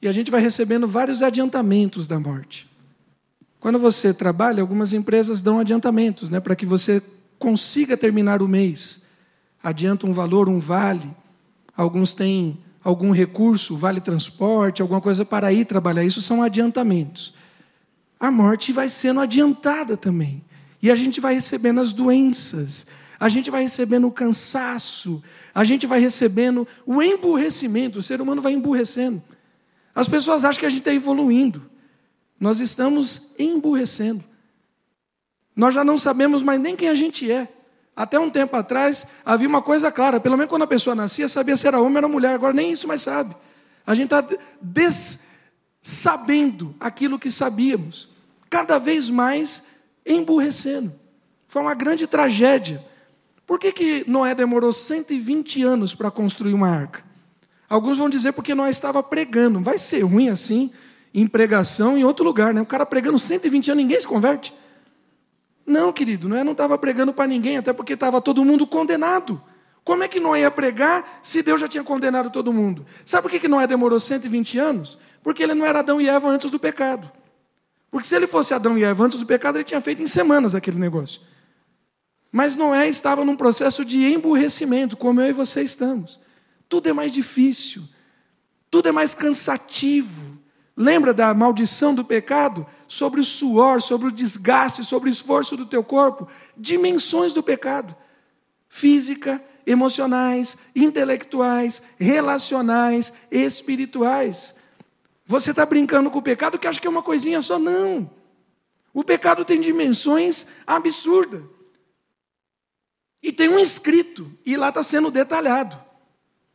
[0.00, 2.66] E a gente vai recebendo vários adiantamentos da morte.
[3.60, 7.02] Quando você trabalha, algumas empresas dão adiantamentos, né, para que você
[7.38, 9.02] consiga terminar o mês.
[9.62, 11.10] Adianta um valor, um vale.
[11.76, 16.04] Alguns têm algum recurso, vale transporte, alguma coisa para ir trabalhar.
[16.04, 17.34] Isso são adiantamentos.
[18.18, 20.42] A morte vai sendo adiantada também.
[20.82, 22.86] E a gente vai recebendo as doenças,
[23.18, 25.22] a gente vai recebendo o cansaço,
[25.52, 27.98] a gente vai recebendo o emburrecimento.
[27.98, 29.22] O ser humano vai emburrecendo.
[29.94, 31.68] As pessoas acham que a gente está evoluindo.
[32.38, 34.22] Nós estamos emburrecendo.
[35.58, 37.48] Nós já não sabemos mais nem quem a gente é.
[37.96, 41.56] Até um tempo atrás havia uma coisa clara, pelo menos quando a pessoa nascia, sabia
[41.56, 43.34] se era homem ou era mulher, agora nem isso mais sabe.
[43.84, 44.24] A gente está
[45.82, 48.08] sabendo aquilo que sabíamos,
[48.48, 49.64] cada vez mais
[50.06, 50.92] emburrecendo.
[51.48, 52.80] Foi uma grande tragédia.
[53.44, 57.02] Por que, que Noé demorou 120 anos para construir uma arca?
[57.68, 59.60] Alguns vão dizer porque Noé estava pregando.
[59.60, 60.70] Vai ser ruim assim,
[61.12, 62.60] em pregação em outro lugar, né?
[62.60, 64.54] O cara pregando 120 anos, ninguém se converte.
[65.68, 69.40] Não, querido, Noé não estava pregando para ninguém, até porque estava todo mundo condenado.
[69.84, 72.86] Como é que Noé ia pregar se Deus já tinha condenado todo mundo?
[73.04, 74.98] Sabe por que, que Noé demorou 120 anos?
[75.22, 77.12] Porque ele não era Adão e Eva antes do pecado.
[77.90, 80.54] Porque se ele fosse Adão e Eva antes do pecado, ele tinha feito em semanas
[80.54, 81.20] aquele negócio.
[82.32, 86.18] Mas Noé estava num processo de emburrecimento, como eu e você estamos.
[86.66, 87.82] Tudo é mais difícil,
[88.70, 90.27] tudo é mais cansativo.
[90.80, 92.64] Lembra da maldição do pecado?
[92.86, 96.28] Sobre o suor, sobre o desgaste, sobre o esforço do teu corpo.
[96.56, 97.96] Dimensões do pecado:
[98.68, 104.54] física, emocionais, intelectuais, relacionais, espirituais.
[105.26, 107.58] Você está brincando com o pecado que acha que é uma coisinha só?
[107.58, 108.08] Não.
[108.94, 111.42] O pecado tem dimensões absurdas.
[113.20, 115.76] E tem um escrito, e lá está sendo detalhado.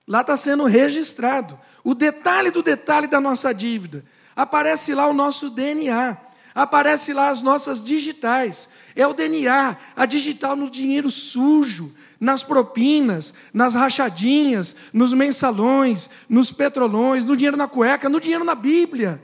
[0.08, 1.60] Lá está sendo registrado.
[1.84, 4.06] O detalhe do detalhe da nossa dívida.
[4.36, 6.18] Aparece lá o nosso DNA,
[6.56, 8.70] aparece lá as nossas digitais.
[8.96, 16.52] É o DNA, a digital no dinheiro sujo, nas propinas, nas rachadinhas, nos mensalões, nos
[16.52, 19.22] petrolões, no dinheiro na cueca, no dinheiro na Bíblia.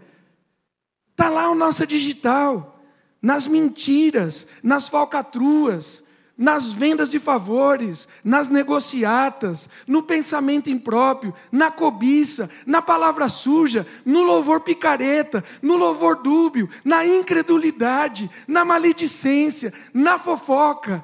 [1.12, 2.82] Está lá o nosso digital,
[3.22, 6.09] nas mentiras, nas falcatruas,
[6.40, 14.24] nas vendas de favores, nas negociatas, no pensamento impróprio, na cobiça, na palavra suja, no
[14.24, 21.04] louvor picareta, no louvor dúbio, na incredulidade, na maledicência, na fofoca.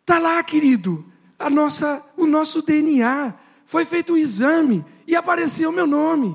[0.00, 1.04] Está lá, querido,
[1.38, 3.34] a nossa, o nosso DNA.
[3.66, 6.34] Foi feito o um exame e apareceu o meu nome.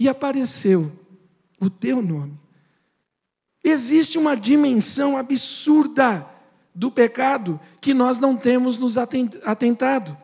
[0.00, 0.90] E apareceu
[1.60, 2.40] o teu nome.
[3.62, 6.37] Existe uma dimensão absurda
[6.78, 10.16] do pecado que nós não temos nos atentado.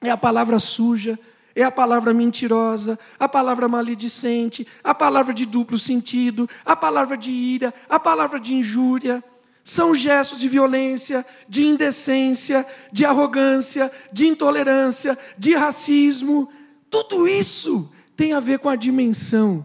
[0.00, 1.16] É a palavra suja,
[1.54, 7.30] é a palavra mentirosa, a palavra maledicente, a palavra de duplo sentido, a palavra de
[7.30, 9.22] ira, a palavra de injúria.
[9.62, 16.50] São gestos de violência, de indecência, de arrogância, de intolerância, de racismo.
[16.90, 19.64] Tudo isso tem a ver com a dimensão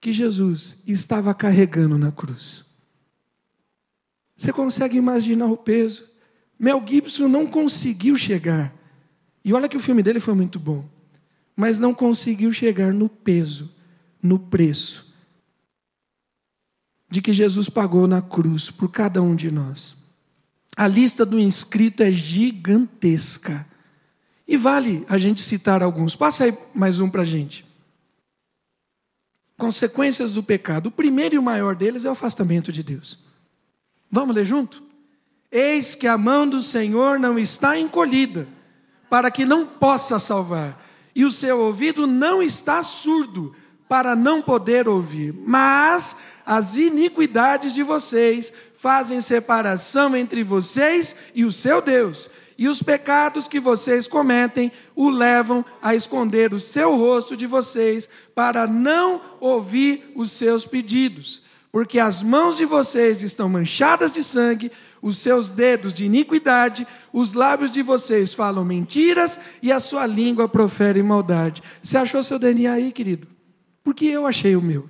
[0.00, 2.61] que Jesus estava carregando na cruz.
[4.42, 6.04] Você consegue imaginar o peso?
[6.58, 8.74] Mel Gibson não conseguiu chegar.
[9.44, 10.84] E olha que o filme dele foi muito bom.
[11.54, 13.72] Mas não conseguiu chegar no peso,
[14.20, 15.14] no preço
[17.08, 19.94] de que Jesus pagou na cruz por cada um de nós.
[20.76, 23.64] A lista do inscrito é gigantesca.
[24.48, 26.16] E vale a gente citar alguns.
[26.16, 27.64] Passa aí mais um para a gente.
[29.56, 30.88] Consequências do pecado.
[30.88, 33.21] O primeiro e o maior deles é o afastamento de Deus.
[34.14, 34.82] Vamos ler junto?
[35.50, 38.46] Eis que a mão do Senhor não está encolhida,
[39.08, 40.78] para que não possa salvar,
[41.14, 43.54] e o seu ouvido não está surdo,
[43.88, 51.52] para não poder ouvir, mas as iniquidades de vocês fazem separação entre vocês e o
[51.52, 57.34] seu Deus, e os pecados que vocês cometem o levam a esconder o seu rosto
[57.34, 64.12] de vocês, para não ouvir os seus pedidos porque as mãos de vocês estão manchadas
[64.12, 69.80] de sangue, os seus dedos de iniquidade, os lábios de vocês falam mentiras e a
[69.80, 71.62] sua língua profere maldade.
[71.82, 73.26] Você achou seu DNA aí, querido?
[73.82, 74.88] Porque eu achei o meu.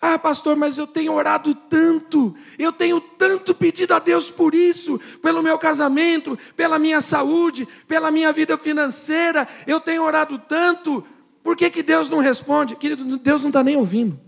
[0.00, 5.00] Ah, pastor, mas eu tenho orado tanto, eu tenho tanto pedido a Deus por isso,
[5.22, 11.02] pelo meu casamento, pela minha saúde, pela minha vida financeira, eu tenho orado tanto,
[11.44, 12.74] por que, que Deus não responde?
[12.74, 14.18] Querido, Deus não está nem ouvindo.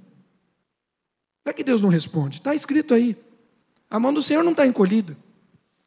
[1.42, 3.16] Não é que Deus não responde, está escrito aí.
[3.88, 5.16] A mão do Senhor não está encolhida,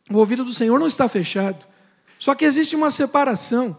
[0.10, 1.68] o ouvido do Senhor não está fechado.
[2.18, 3.78] Só que existe uma separação,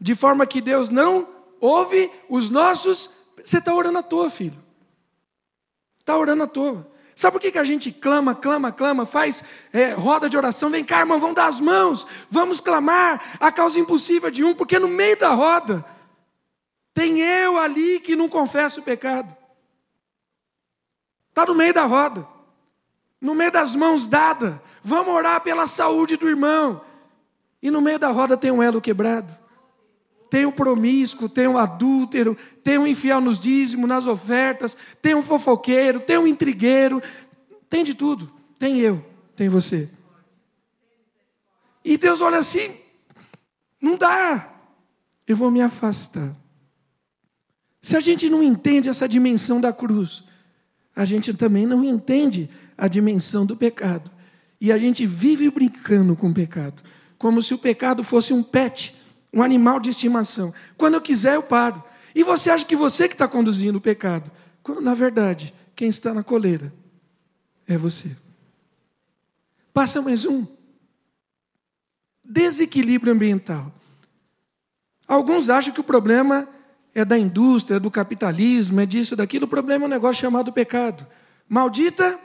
[0.00, 1.26] de forma que Deus não
[1.60, 3.10] ouve os nossos.
[3.42, 4.62] Você está orando à toa, filho.
[5.98, 6.88] Está orando à toa.
[7.16, 10.70] Sabe por que, que a gente clama, clama, clama, faz é, roda de oração?
[10.70, 14.78] Vem cá, irmão, vamos dar as mãos, vamos clamar a causa impossível de um, porque
[14.78, 15.84] no meio da roda
[16.94, 19.34] tem eu ali que não confesso o pecado.
[21.28, 22.26] Está no meio da roda,
[23.20, 24.54] no meio das mãos dadas.
[24.82, 26.80] Vamos orar pela saúde do irmão.
[27.62, 29.42] E no meio da roda tem um elo quebrado
[30.32, 35.20] tem o promíscuo, tem o adúltero, tem o infiel nos dízimos, nas ofertas, tem o
[35.20, 37.02] fofoqueiro, tem o intrigueiro,
[37.68, 38.32] tem de tudo.
[38.58, 39.04] Tem eu,
[39.36, 39.90] tem você.
[41.84, 42.74] E Deus olha assim,
[43.78, 44.54] não dá,
[45.26, 46.34] eu vou me afastar.
[47.82, 50.24] Se a gente não entende essa dimensão da cruz,
[50.94, 54.10] a gente também não entende a dimensão do pecado.
[54.60, 56.82] E a gente vive brincando com o pecado,
[57.18, 60.52] como se o pecado fosse um pet um animal de estimação.
[60.76, 61.82] Quando eu quiser, eu paro.
[62.14, 64.30] E você acha que você que está conduzindo o pecado,
[64.62, 66.72] quando na verdade quem está na coleira
[67.66, 68.14] é você.
[69.72, 70.46] Passa mais um.
[72.22, 73.72] Desequilíbrio ambiental.
[75.08, 76.46] Alguns acham que o problema
[76.94, 79.46] da indústria, do capitalismo, é disso, daquilo.
[79.46, 81.06] O problema é um negócio chamado pecado.
[81.48, 82.18] Maldita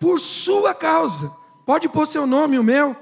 [0.00, 1.32] por sua causa.
[1.64, 2.96] Pode pôr seu nome, o meu.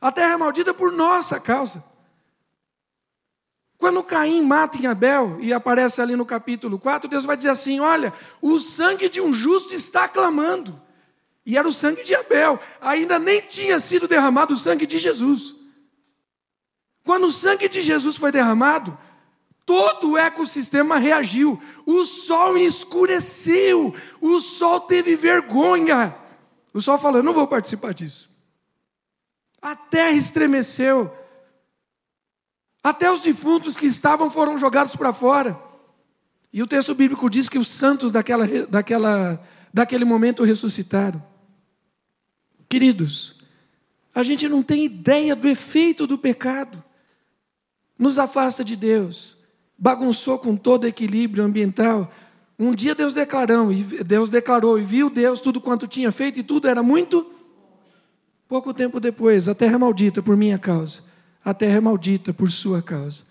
[0.00, 1.82] A terra é maldita por nossa causa.
[3.78, 7.80] Quando Caim mata em Abel, e aparece ali no capítulo 4, Deus vai dizer assim:
[7.80, 10.80] Olha, o sangue de um justo está clamando.
[11.46, 15.54] E era o sangue de Abel, ainda nem tinha sido derramado o sangue de Jesus.
[17.04, 18.96] Quando o sangue de Jesus foi derramado,
[19.66, 21.60] todo o ecossistema reagiu.
[21.86, 26.14] O sol escureceu, o sol teve vergonha.
[26.72, 28.30] O sol falou: não vou participar disso.
[29.60, 31.10] A terra estremeceu.
[32.82, 35.58] Até os defuntos que estavam foram jogados para fora.
[36.52, 41.20] E o texto bíblico diz que os santos daquela, daquela, daquele momento ressuscitaram.
[42.68, 43.40] Queridos,
[44.14, 46.82] a gente não tem ideia do efeito do pecado.
[47.98, 49.33] Nos afasta de Deus,
[49.78, 52.10] bagunçou com todo o equilíbrio ambiental.
[52.58, 56.42] Um dia Deus declarou, e Deus declarou e viu Deus tudo quanto tinha feito e
[56.42, 57.30] tudo era muito.
[58.48, 62.50] Pouco tempo depois, a terra é maldita por minha causa a terra é maldita por
[62.50, 63.22] sua causa.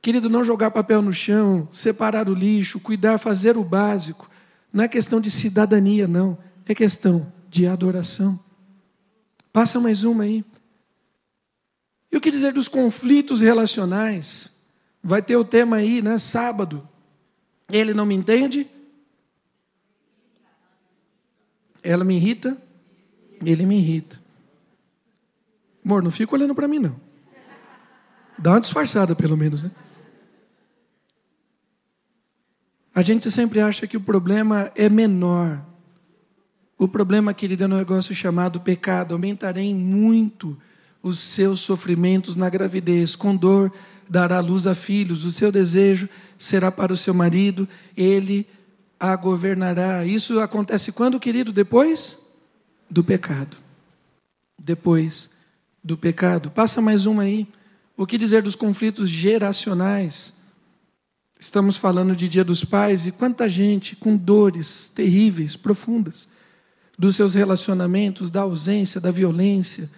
[0.00, 4.30] Querido, não jogar papel no chão, separar o lixo, cuidar, fazer o básico,
[4.72, 8.38] não é questão de cidadania, não, é questão de adoração.
[9.52, 10.44] Passa mais uma aí.
[12.10, 14.55] E o que dizer dos conflitos relacionais?
[15.02, 16.18] Vai ter o tema aí, né?
[16.18, 16.86] Sábado.
[17.70, 18.66] Ele não me entende?
[21.82, 22.60] Ela me irrita?
[23.44, 24.20] Ele me irrita.
[25.84, 27.00] Amor, não fica olhando para mim, não.
[28.38, 29.70] Dá uma disfarçada, pelo menos, né?
[32.94, 35.62] A gente sempre acha que o problema é menor.
[36.78, 39.12] O problema, querido, é um negócio chamado pecado.
[39.12, 40.58] Aumentarei muito
[41.02, 43.14] os seus sofrimentos na gravidez.
[43.14, 43.72] Com dor
[44.08, 45.24] dará luz a filhos.
[45.24, 47.68] O seu desejo será para o seu marido.
[47.96, 48.46] Ele
[48.98, 50.04] a governará.
[50.04, 51.52] Isso acontece quando, querido?
[51.52, 52.18] Depois
[52.88, 53.56] do pecado.
[54.58, 55.30] Depois
[55.82, 56.50] do pecado.
[56.50, 57.46] Passa mais uma aí.
[57.96, 60.34] O que dizer dos conflitos geracionais?
[61.38, 66.28] Estamos falando de Dia dos Pais e quanta gente com dores terríveis, profundas,
[66.98, 69.90] dos seus relacionamentos, da ausência, da violência,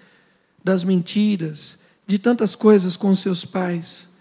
[0.63, 4.17] das mentiras, de tantas coisas com seus pais,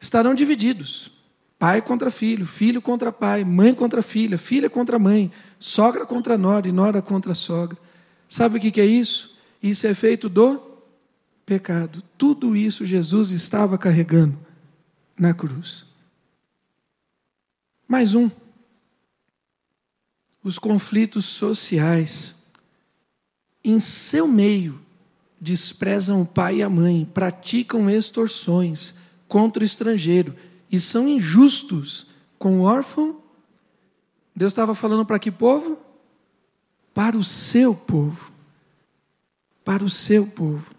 [0.00, 1.12] estarão divididos.
[1.56, 6.66] Pai contra filho, filho contra pai, mãe contra filha, filha contra mãe, sogra contra nora
[6.66, 7.78] e nora contra sogra.
[8.28, 9.38] Sabe o que é isso?
[9.62, 10.60] Isso é feito do
[11.46, 12.02] pecado.
[12.18, 14.36] Tudo isso Jesus estava carregando
[15.16, 15.86] na cruz.
[17.86, 18.28] Mais um.
[20.42, 22.48] Os conflitos sociais.
[23.62, 24.80] Em seu meio,
[25.42, 28.94] desprezam o pai e a mãe, praticam extorsões
[29.26, 30.36] contra o estrangeiro
[30.70, 32.06] e são injustos
[32.38, 33.20] com o órfão.
[34.36, 35.76] Deus estava falando para que povo?
[36.94, 38.30] Para o seu povo.
[39.64, 40.70] Para o seu povo.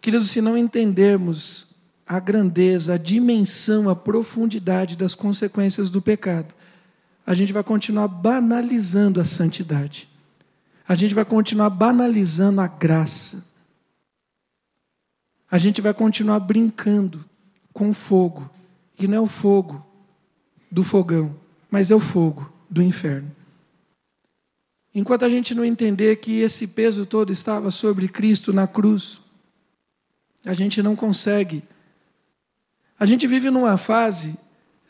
[0.00, 1.74] Queridos, se não entendermos
[2.06, 6.54] a grandeza, a dimensão, a profundidade das consequências do pecado,
[7.26, 10.08] a gente vai continuar banalizando a santidade.
[10.92, 13.42] A gente vai continuar banalizando a graça.
[15.50, 17.24] A gente vai continuar brincando
[17.72, 18.50] com fogo.
[18.98, 19.86] E não é o fogo
[20.70, 21.34] do fogão,
[21.70, 23.34] mas é o fogo do inferno.
[24.94, 29.22] Enquanto a gente não entender que esse peso todo estava sobre Cristo na cruz,
[30.44, 31.64] a gente não consegue.
[33.00, 34.38] A gente vive numa fase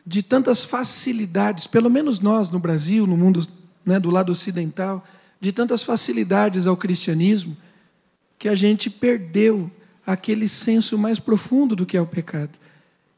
[0.05, 3.47] de tantas facilidades, pelo menos nós no Brasil, no mundo
[3.87, 5.07] né, do lado ocidental,
[5.43, 7.57] de tantas facilidades ao cristianismo,
[8.39, 9.69] que a gente perdeu
[10.07, 12.57] aquele senso mais profundo do que é o pecado.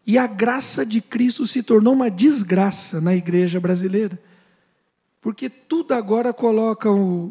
[0.07, 4.19] E a graça de Cristo se tornou uma desgraça na igreja brasileira.
[5.21, 7.31] Porque tudo agora coloca o,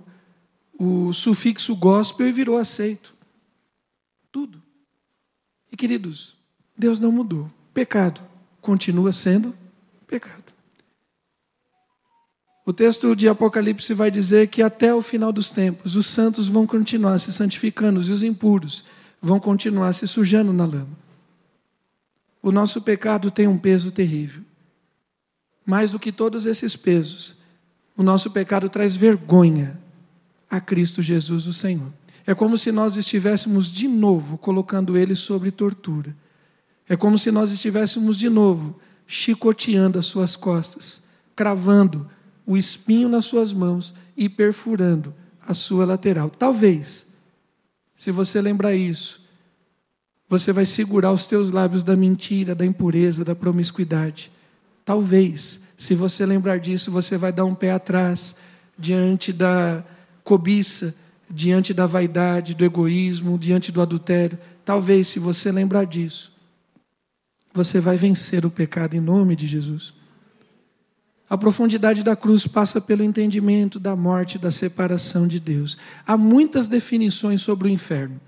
[0.78, 3.16] o sufixo gospel e virou aceito.
[4.32, 4.62] Tudo.
[5.72, 6.38] E queridos,
[6.78, 7.50] Deus não mudou.
[7.74, 8.22] Pecado
[8.62, 9.56] continua sendo
[10.06, 10.43] pecado.
[12.66, 16.66] O texto de Apocalipse vai dizer que até o final dos tempos os santos vão
[16.66, 18.86] continuar se santificando e os impuros
[19.22, 20.98] vão continuar se sujando na lama.
[22.42, 24.44] O nosso pecado tem um peso terrível.
[25.66, 27.36] Mais do que todos esses pesos,
[27.96, 29.80] o nosso pecado traz vergonha
[30.50, 31.92] a Cristo Jesus, o Senhor.
[32.26, 36.16] É como se nós estivéssemos de novo colocando ele sobre tortura.
[36.88, 41.04] É como se nós estivéssemos de novo chicoteando as suas costas,
[41.36, 42.10] cravando
[42.46, 46.30] o espinho nas suas mãos e perfurando a sua lateral.
[46.30, 47.08] Talvez,
[47.96, 49.22] se você lembrar isso,
[50.28, 54.32] você vai segurar os teus lábios da mentira, da impureza, da promiscuidade.
[54.84, 58.38] Talvez se você lembrar disso, você vai dar um pé atrás
[58.78, 59.84] diante da
[60.24, 60.96] cobiça,
[61.30, 64.40] diante da vaidade, do egoísmo, diante do adultério.
[64.64, 66.32] Talvez, se você lembrar disso,
[67.54, 69.94] você vai vencer o pecado em nome de Jesus.
[71.34, 75.80] A profundidade da cruz passa pelo entendimento da morte, da separação de Deus.
[76.06, 78.22] Há muitas definições sobre o inferno.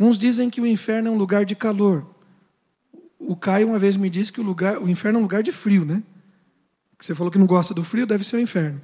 [0.00, 2.04] Uns dizem que o inferno é um lugar de calor,
[3.20, 5.52] o Caio uma vez me disse que o, lugar, o inferno é um lugar de
[5.52, 6.02] frio, né?
[6.98, 8.82] Você falou que não gosta do frio, deve ser o inferno.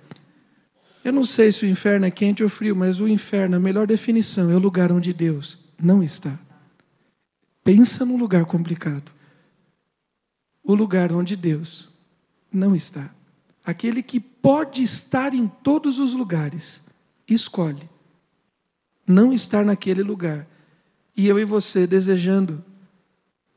[1.05, 3.84] Eu não sei se o inferno é quente ou frio, mas o inferno, a melhor
[3.84, 6.39] definição, é o lugar onde Deus não está.
[7.64, 9.11] Pensa num lugar complicado.
[10.62, 11.97] O lugar onde Deus
[12.53, 13.14] não está.
[13.64, 16.80] Aquele que pode estar em todos os lugares,
[17.28, 17.88] escolhe
[19.09, 20.46] não estar naquele lugar.
[21.16, 22.62] E eu e você desejando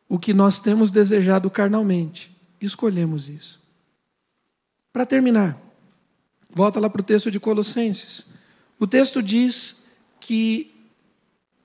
[0.07, 2.35] o que nós temos desejado carnalmente.
[2.59, 3.61] Escolhemos isso.
[4.93, 5.61] Para terminar,
[6.53, 8.27] volta lá para o texto de Colossenses.
[8.79, 9.87] O texto diz
[10.19, 10.73] que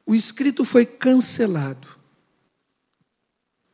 [0.05, 1.89] o escrito foi cancelado.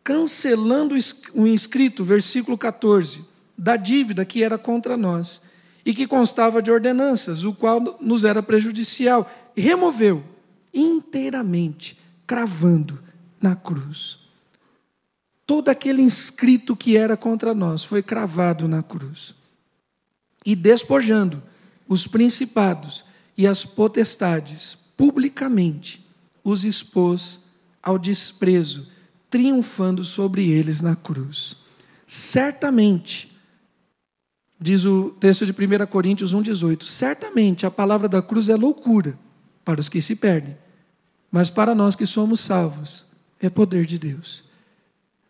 [0.04, 0.94] Cancelando
[1.34, 3.24] o inscrito, versículo 14,
[3.62, 5.40] da dívida que era contra nós
[5.86, 10.24] e que constava de ordenanças, o qual nos era prejudicial, removeu
[10.74, 11.96] inteiramente,
[12.26, 13.00] cravando
[13.40, 14.18] na cruz.
[15.46, 19.32] Todo aquele inscrito que era contra nós foi cravado na cruz.
[20.44, 21.40] E despojando
[21.86, 23.04] os principados
[23.38, 26.04] e as potestades, publicamente
[26.42, 27.40] os expôs
[27.80, 28.88] ao desprezo,
[29.30, 31.58] triunfando sobre eles na cruz.
[32.08, 33.31] Certamente,
[34.62, 39.18] diz o texto de 1 Coríntios 1,18: certamente a palavra da cruz é loucura
[39.64, 40.56] para os que se perdem,
[41.30, 43.04] mas para nós que somos salvos,
[43.40, 44.44] é poder de Deus.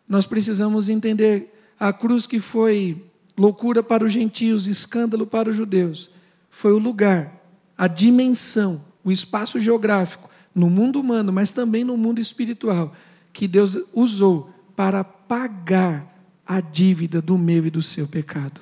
[0.07, 3.03] Nós precisamos entender a cruz que foi
[3.35, 6.11] loucura para os gentios, escândalo para os judeus,
[6.51, 7.41] foi o lugar,
[7.75, 12.95] a dimensão, o espaço geográfico no mundo humano, mas também no mundo espiritual,
[13.31, 16.13] que Deus usou para pagar
[16.45, 18.61] a dívida do meu e do seu pecado.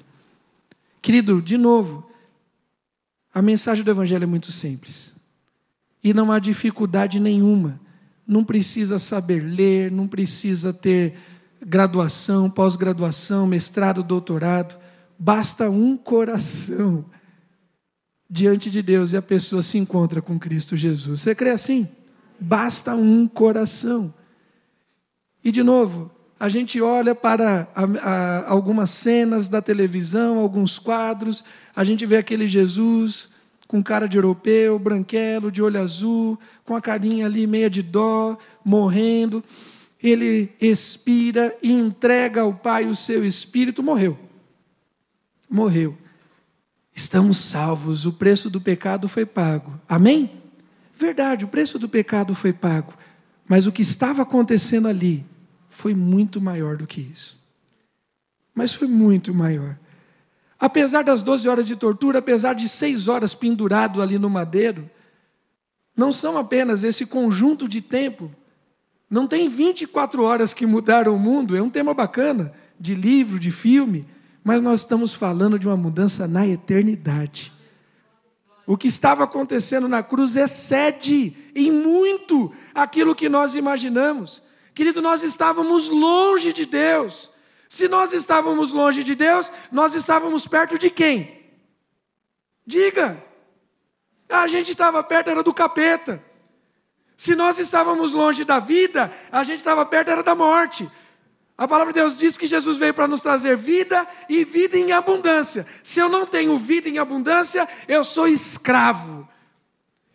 [1.01, 2.07] Querido, de novo,
[3.33, 5.15] a mensagem do Evangelho é muito simples.
[6.03, 7.79] E não há dificuldade nenhuma.
[8.27, 11.15] Não precisa saber ler, não precisa ter
[11.65, 14.79] graduação, pós-graduação, mestrado, doutorado.
[15.17, 17.05] Basta um coração
[18.29, 21.21] diante de Deus e a pessoa se encontra com Cristo Jesus.
[21.21, 21.87] Você crê assim?
[22.39, 24.13] Basta um coração.
[25.43, 26.11] E de novo,
[26.41, 31.43] a gente olha para a, a, algumas cenas da televisão, alguns quadros,
[31.75, 33.29] a gente vê aquele Jesus
[33.67, 38.37] com cara de europeu, branquelo, de olho azul, com a carinha ali meia de dó,
[38.65, 39.41] morrendo
[40.01, 44.17] ele expira e entrega ao Pai o seu espírito, morreu.
[45.49, 45.95] Morreu.
[46.93, 49.79] Estamos salvos, o preço do pecado foi pago.
[49.87, 50.41] Amém?
[50.95, 52.93] Verdade, o preço do pecado foi pago.
[53.47, 55.25] Mas o que estava acontecendo ali
[55.81, 57.35] foi muito maior do que isso.
[58.53, 59.75] Mas foi muito maior.
[60.59, 64.87] Apesar das 12 horas de tortura, apesar de seis horas pendurado ali no madeiro,
[65.97, 68.31] não são apenas esse conjunto de tempo.
[69.09, 73.49] Não tem 24 horas que mudaram o mundo, é um tema bacana, de livro, de
[73.49, 74.07] filme,
[74.43, 77.51] mas nós estamos falando de uma mudança na eternidade.
[78.67, 84.43] O que estava acontecendo na cruz excede em muito aquilo que nós imaginamos.
[84.73, 87.31] Querido, nós estávamos longe de Deus.
[87.69, 91.41] Se nós estávamos longe de Deus, nós estávamos perto de quem?
[92.65, 93.21] Diga.
[94.29, 96.23] A gente estava perto, era do capeta.
[97.17, 100.89] Se nós estávamos longe da vida, a gente estava perto, era da morte.
[101.57, 104.91] A palavra de Deus diz que Jesus veio para nos trazer vida e vida em
[104.91, 105.65] abundância.
[105.83, 109.29] Se eu não tenho vida em abundância, eu sou escravo.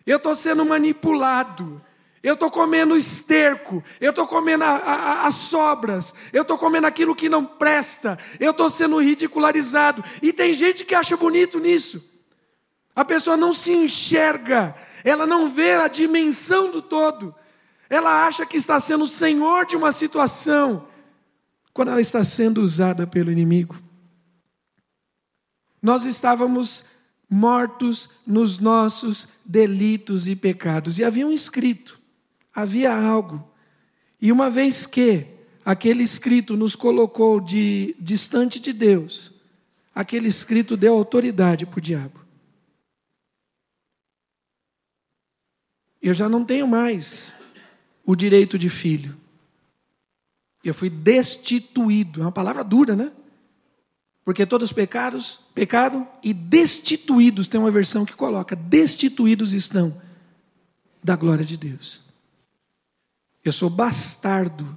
[0.05, 1.81] Eu estou sendo manipulado.
[2.27, 7.15] Eu estou comendo esterco, eu estou comendo a, a, as sobras, eu estou comendo aquilo
[7.15, 10.03] que não presta, eu estou sendo ridicularizado.
[10.21, 12.05] E tem gente que acha bonito nisso.
[12.97, 14.75] A pessoa não se enxerga,
[15.05, 17.33] ela não vê a dimensão do todo.
[17.89, 20.85] Ela acha que está sendo senhor de uma situação
[21.73, 23.77] quando ela está sendo usada pelo inimigo.
[25.81, 26.87] Nós estávamos
[27.31, 32.05] mortos nos nossos delitos e pecados, e havia um escrito,
[32.57, 33.47] havia algo.
[34.19, 35.27] E uma vez que
[35.63, 39.31] aquele escrito nos colocou de distante de Deus,
[39.95, 42.19] aquele escrito deu autoridade para o diabo.
[46.01, 47.35] Eu já não tenho mais
[48.05, 49.15] o direito de filho.
[50.65, 52.23] Eu fui destituído.
[52.23, 53.13] É uma palavra dura, né?
[54.25, 60.01] Porque todos os pecados, pecado e destituídos, tem uma versão que coloca, destituídos estão
[61.03, 62.06] da glória de Deus.
[63.47, 64.77] Eu sou bastardo.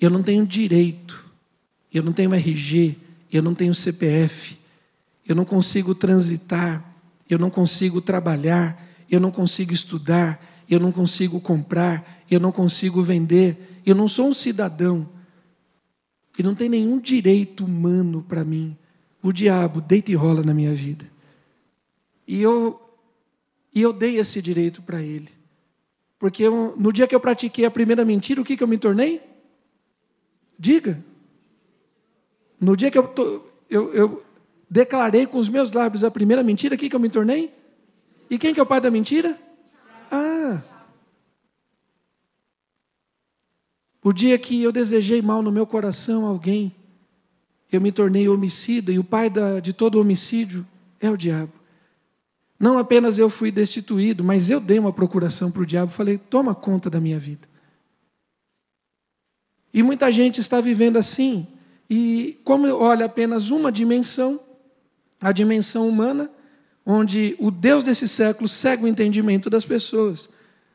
[0.00, 1.24] Eu não tenho direito.
[1.92, 2.96] Eu não tenho RG,
[3.32, 4.58] eu não tenho CPF.
[5.24, 6.84] Eu não consigo transitar,
[7.30, 13.00] eu não consigo trabalhar, eu não consigo estudar, eu não consigo comprar, eu não consigo
[13.00, 15.08] vender, eu não sou um cidadão
[16.36, 18.76] e não tem nenhum direito humano para mim.
[19.22, 21.08] O diabo deita e rola na minha vida.
[22.26, 22.80] E eu,
[23.72, 25.43] e eu dei esse direito para ele.
[26.24, 28.78] Porque eu, no dia que eu pratiquei a primeira mentira, o que, que eu me
[28.78, 29.20] tornei?
[30.58, 31.04] Diga.
[32.58, 33.12] No dia que eu,
[33.68, 34.24] eu, eu
[34.70, 37.52] declarei com os meus lábios a primeira mentira, o que, que eu me tornei?
[38.30, 39.38] E quem que é o pai da mentira?
[40.10, 40.62] Ah,
[44.02, 46.74] O dia que eu desejei mal no meu coração alguém,
[47.70, 50.66] eu me tornei homicida, e o pai da, de todo homicídio
[51.02, 51.52] é o diabo.
[52.58, 56.54] Não apenas eu fui destituído, mas eu dei uma procuração para o diabo, falei: toma
[56.54, 57.48] conta da minha vida.
[59.72, 61.46] E muita gente está vivendo assim,
[61.90, 64.38] e como olha apenas uma dimensão,
[65.20, 66.30] a dimensão humana,
[66.86, 70.28] onde o Deus desse século cega o entendimento das pessoas,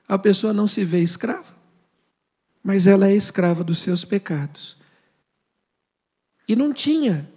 [0.07, 1.59] a pessoa não se vê escrava
[2.63, 4.77] mas ela é escrava dos seus pecados.
[6.47, 7.29] E não tinha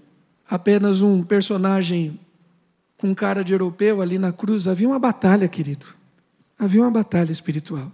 [0.49, 2.19] apenas um personagem
[3.03, 5.87] com cara de europeu ali na cruz, havia uma batalha, querido.
[6.57, 7.91] Havia uma batalha espiritual.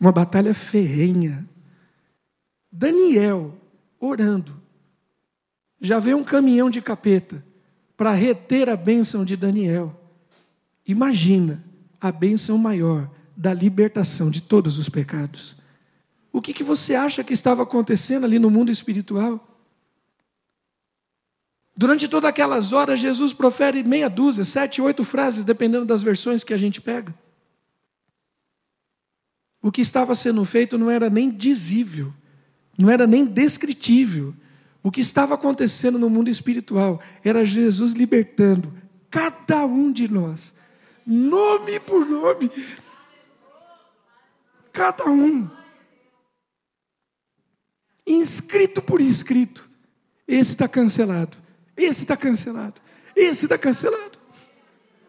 [0.00, 1.48] Uma batalha ferrenha.
[2.70, 3.54] Daniel,
[4.00, 4.60] orando,
[5.80, 7.44] já veio um caminhão de capeta
[7.96, 9.94] para reter a bênção de Daniel.
[10.84, 11.64] Imagina
[12.00, 15.54] a bênção maior da libertação de todos os pecados.
[16.32, 19.57] O que, que você acha que estava acontecendo ali no mundo espiritual?
[21.78, 26.52] Durante todas aquelas horas, Jesus profere meia dúzia, sete, oito frases, dependendo das versões que
[26.52, 27.14] a gente pega.
[29.62, 32.12] O que estava sendo feito não era nem dizível,
[32.76, 34.34] não era nem descritível.
[34.82, 38.74] O que estava acontecendo no mundo espiritual era Jesus libertando
[39.08, 40.56] cada um de nós,
[41.06, 42.50] nome por nome,
[44.72, 45.48] cada um
[48.04, 49.70] inscrito por inscrito.
[50.26, 51.46] Esse está cancelado.
[51.78, 52.74] Esse está cancelado.
[53.14, 54.18] Esse está cancelado.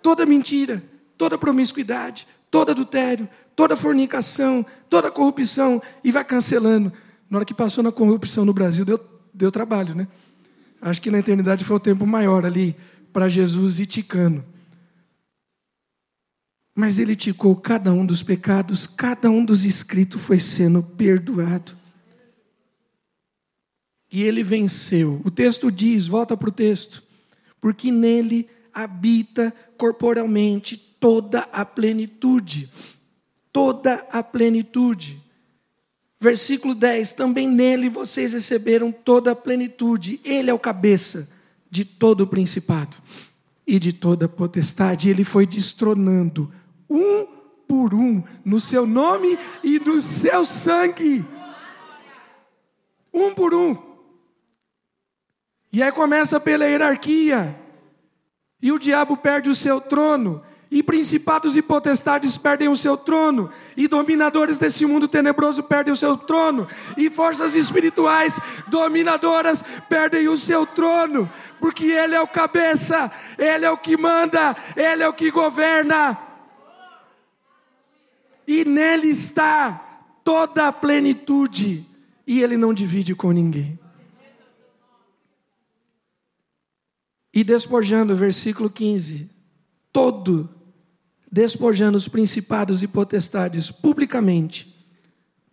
[0.02, 0.82] Toda mentira,
[1.18, 6.94] toda promiscuidade, todo adultério, toda fornicação, toda corrupção, e vai cancelando.
[7.30, 9.00] Na hora que passou na corrupção no Brasil, deu,
[9.34, 10.08] deu trabalho, né?
[10.82, 12.76] Acho que na eternidade foi o tempo maior ali
[13.12, 14.46] para Jesus ir ticando.
[16.74, 21.79] Mas ele ticou cada um dos pecados, cada um dos escritos foi sendo perdoado.
[24.12, 25.22] E ele venceu.
[25.24, 27.04] O texto diz, volta para o texto,
[27.62, 32.70] porque nele habita corporalmente toda a plenitude.
[33.52, 35.22] Toda a plenitude.
[36.20, 40.20] Versículo 10: Também nele vocês receberam toda a plenitude.
[40.24, 41.30] Ele é o cabeça
[41.70, 42.98] de todo o principado
[43.66, 45.10] e de toda potestade.
[45.10, 46.52] Ele foi destronando
[46.90, 47.26] um
[47.68, 51.26] por um no seu nome e no seu sangue.
[53.14, 53.89] Um por um.
[55.72, 57.56] E aí começa pela hierarquia.
[58.62, 60.44] E o diabo perde o seu trono.
[60.72, 65.98] E principados e potestades perdem o seu trono, e dominadores desse mundo tenebroso perdem o
[65.98, 71.28] seu trono, e forças espirituais dominadoras perdem o seu trono,
[71.60, 76.16] porque Ele é o cabeça, Ele é o que manda, Ele é o que governa,
[78.48, 81.84] e nele está toda a plenitude,
[82.28, 83.80] e Ele não divide com ninguém.
[87.34, 89.30] E despojando, versículo 15:
[89.92, 90.50] todo
[91.32, 94.76] despojando os principados e potestades publicamente,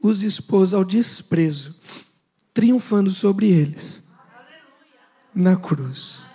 [0.00, 1.74] os expôs ao desprezo,
[2.54, 4.02] triunfando sobre eles
[5.34, 6.25] na cruz.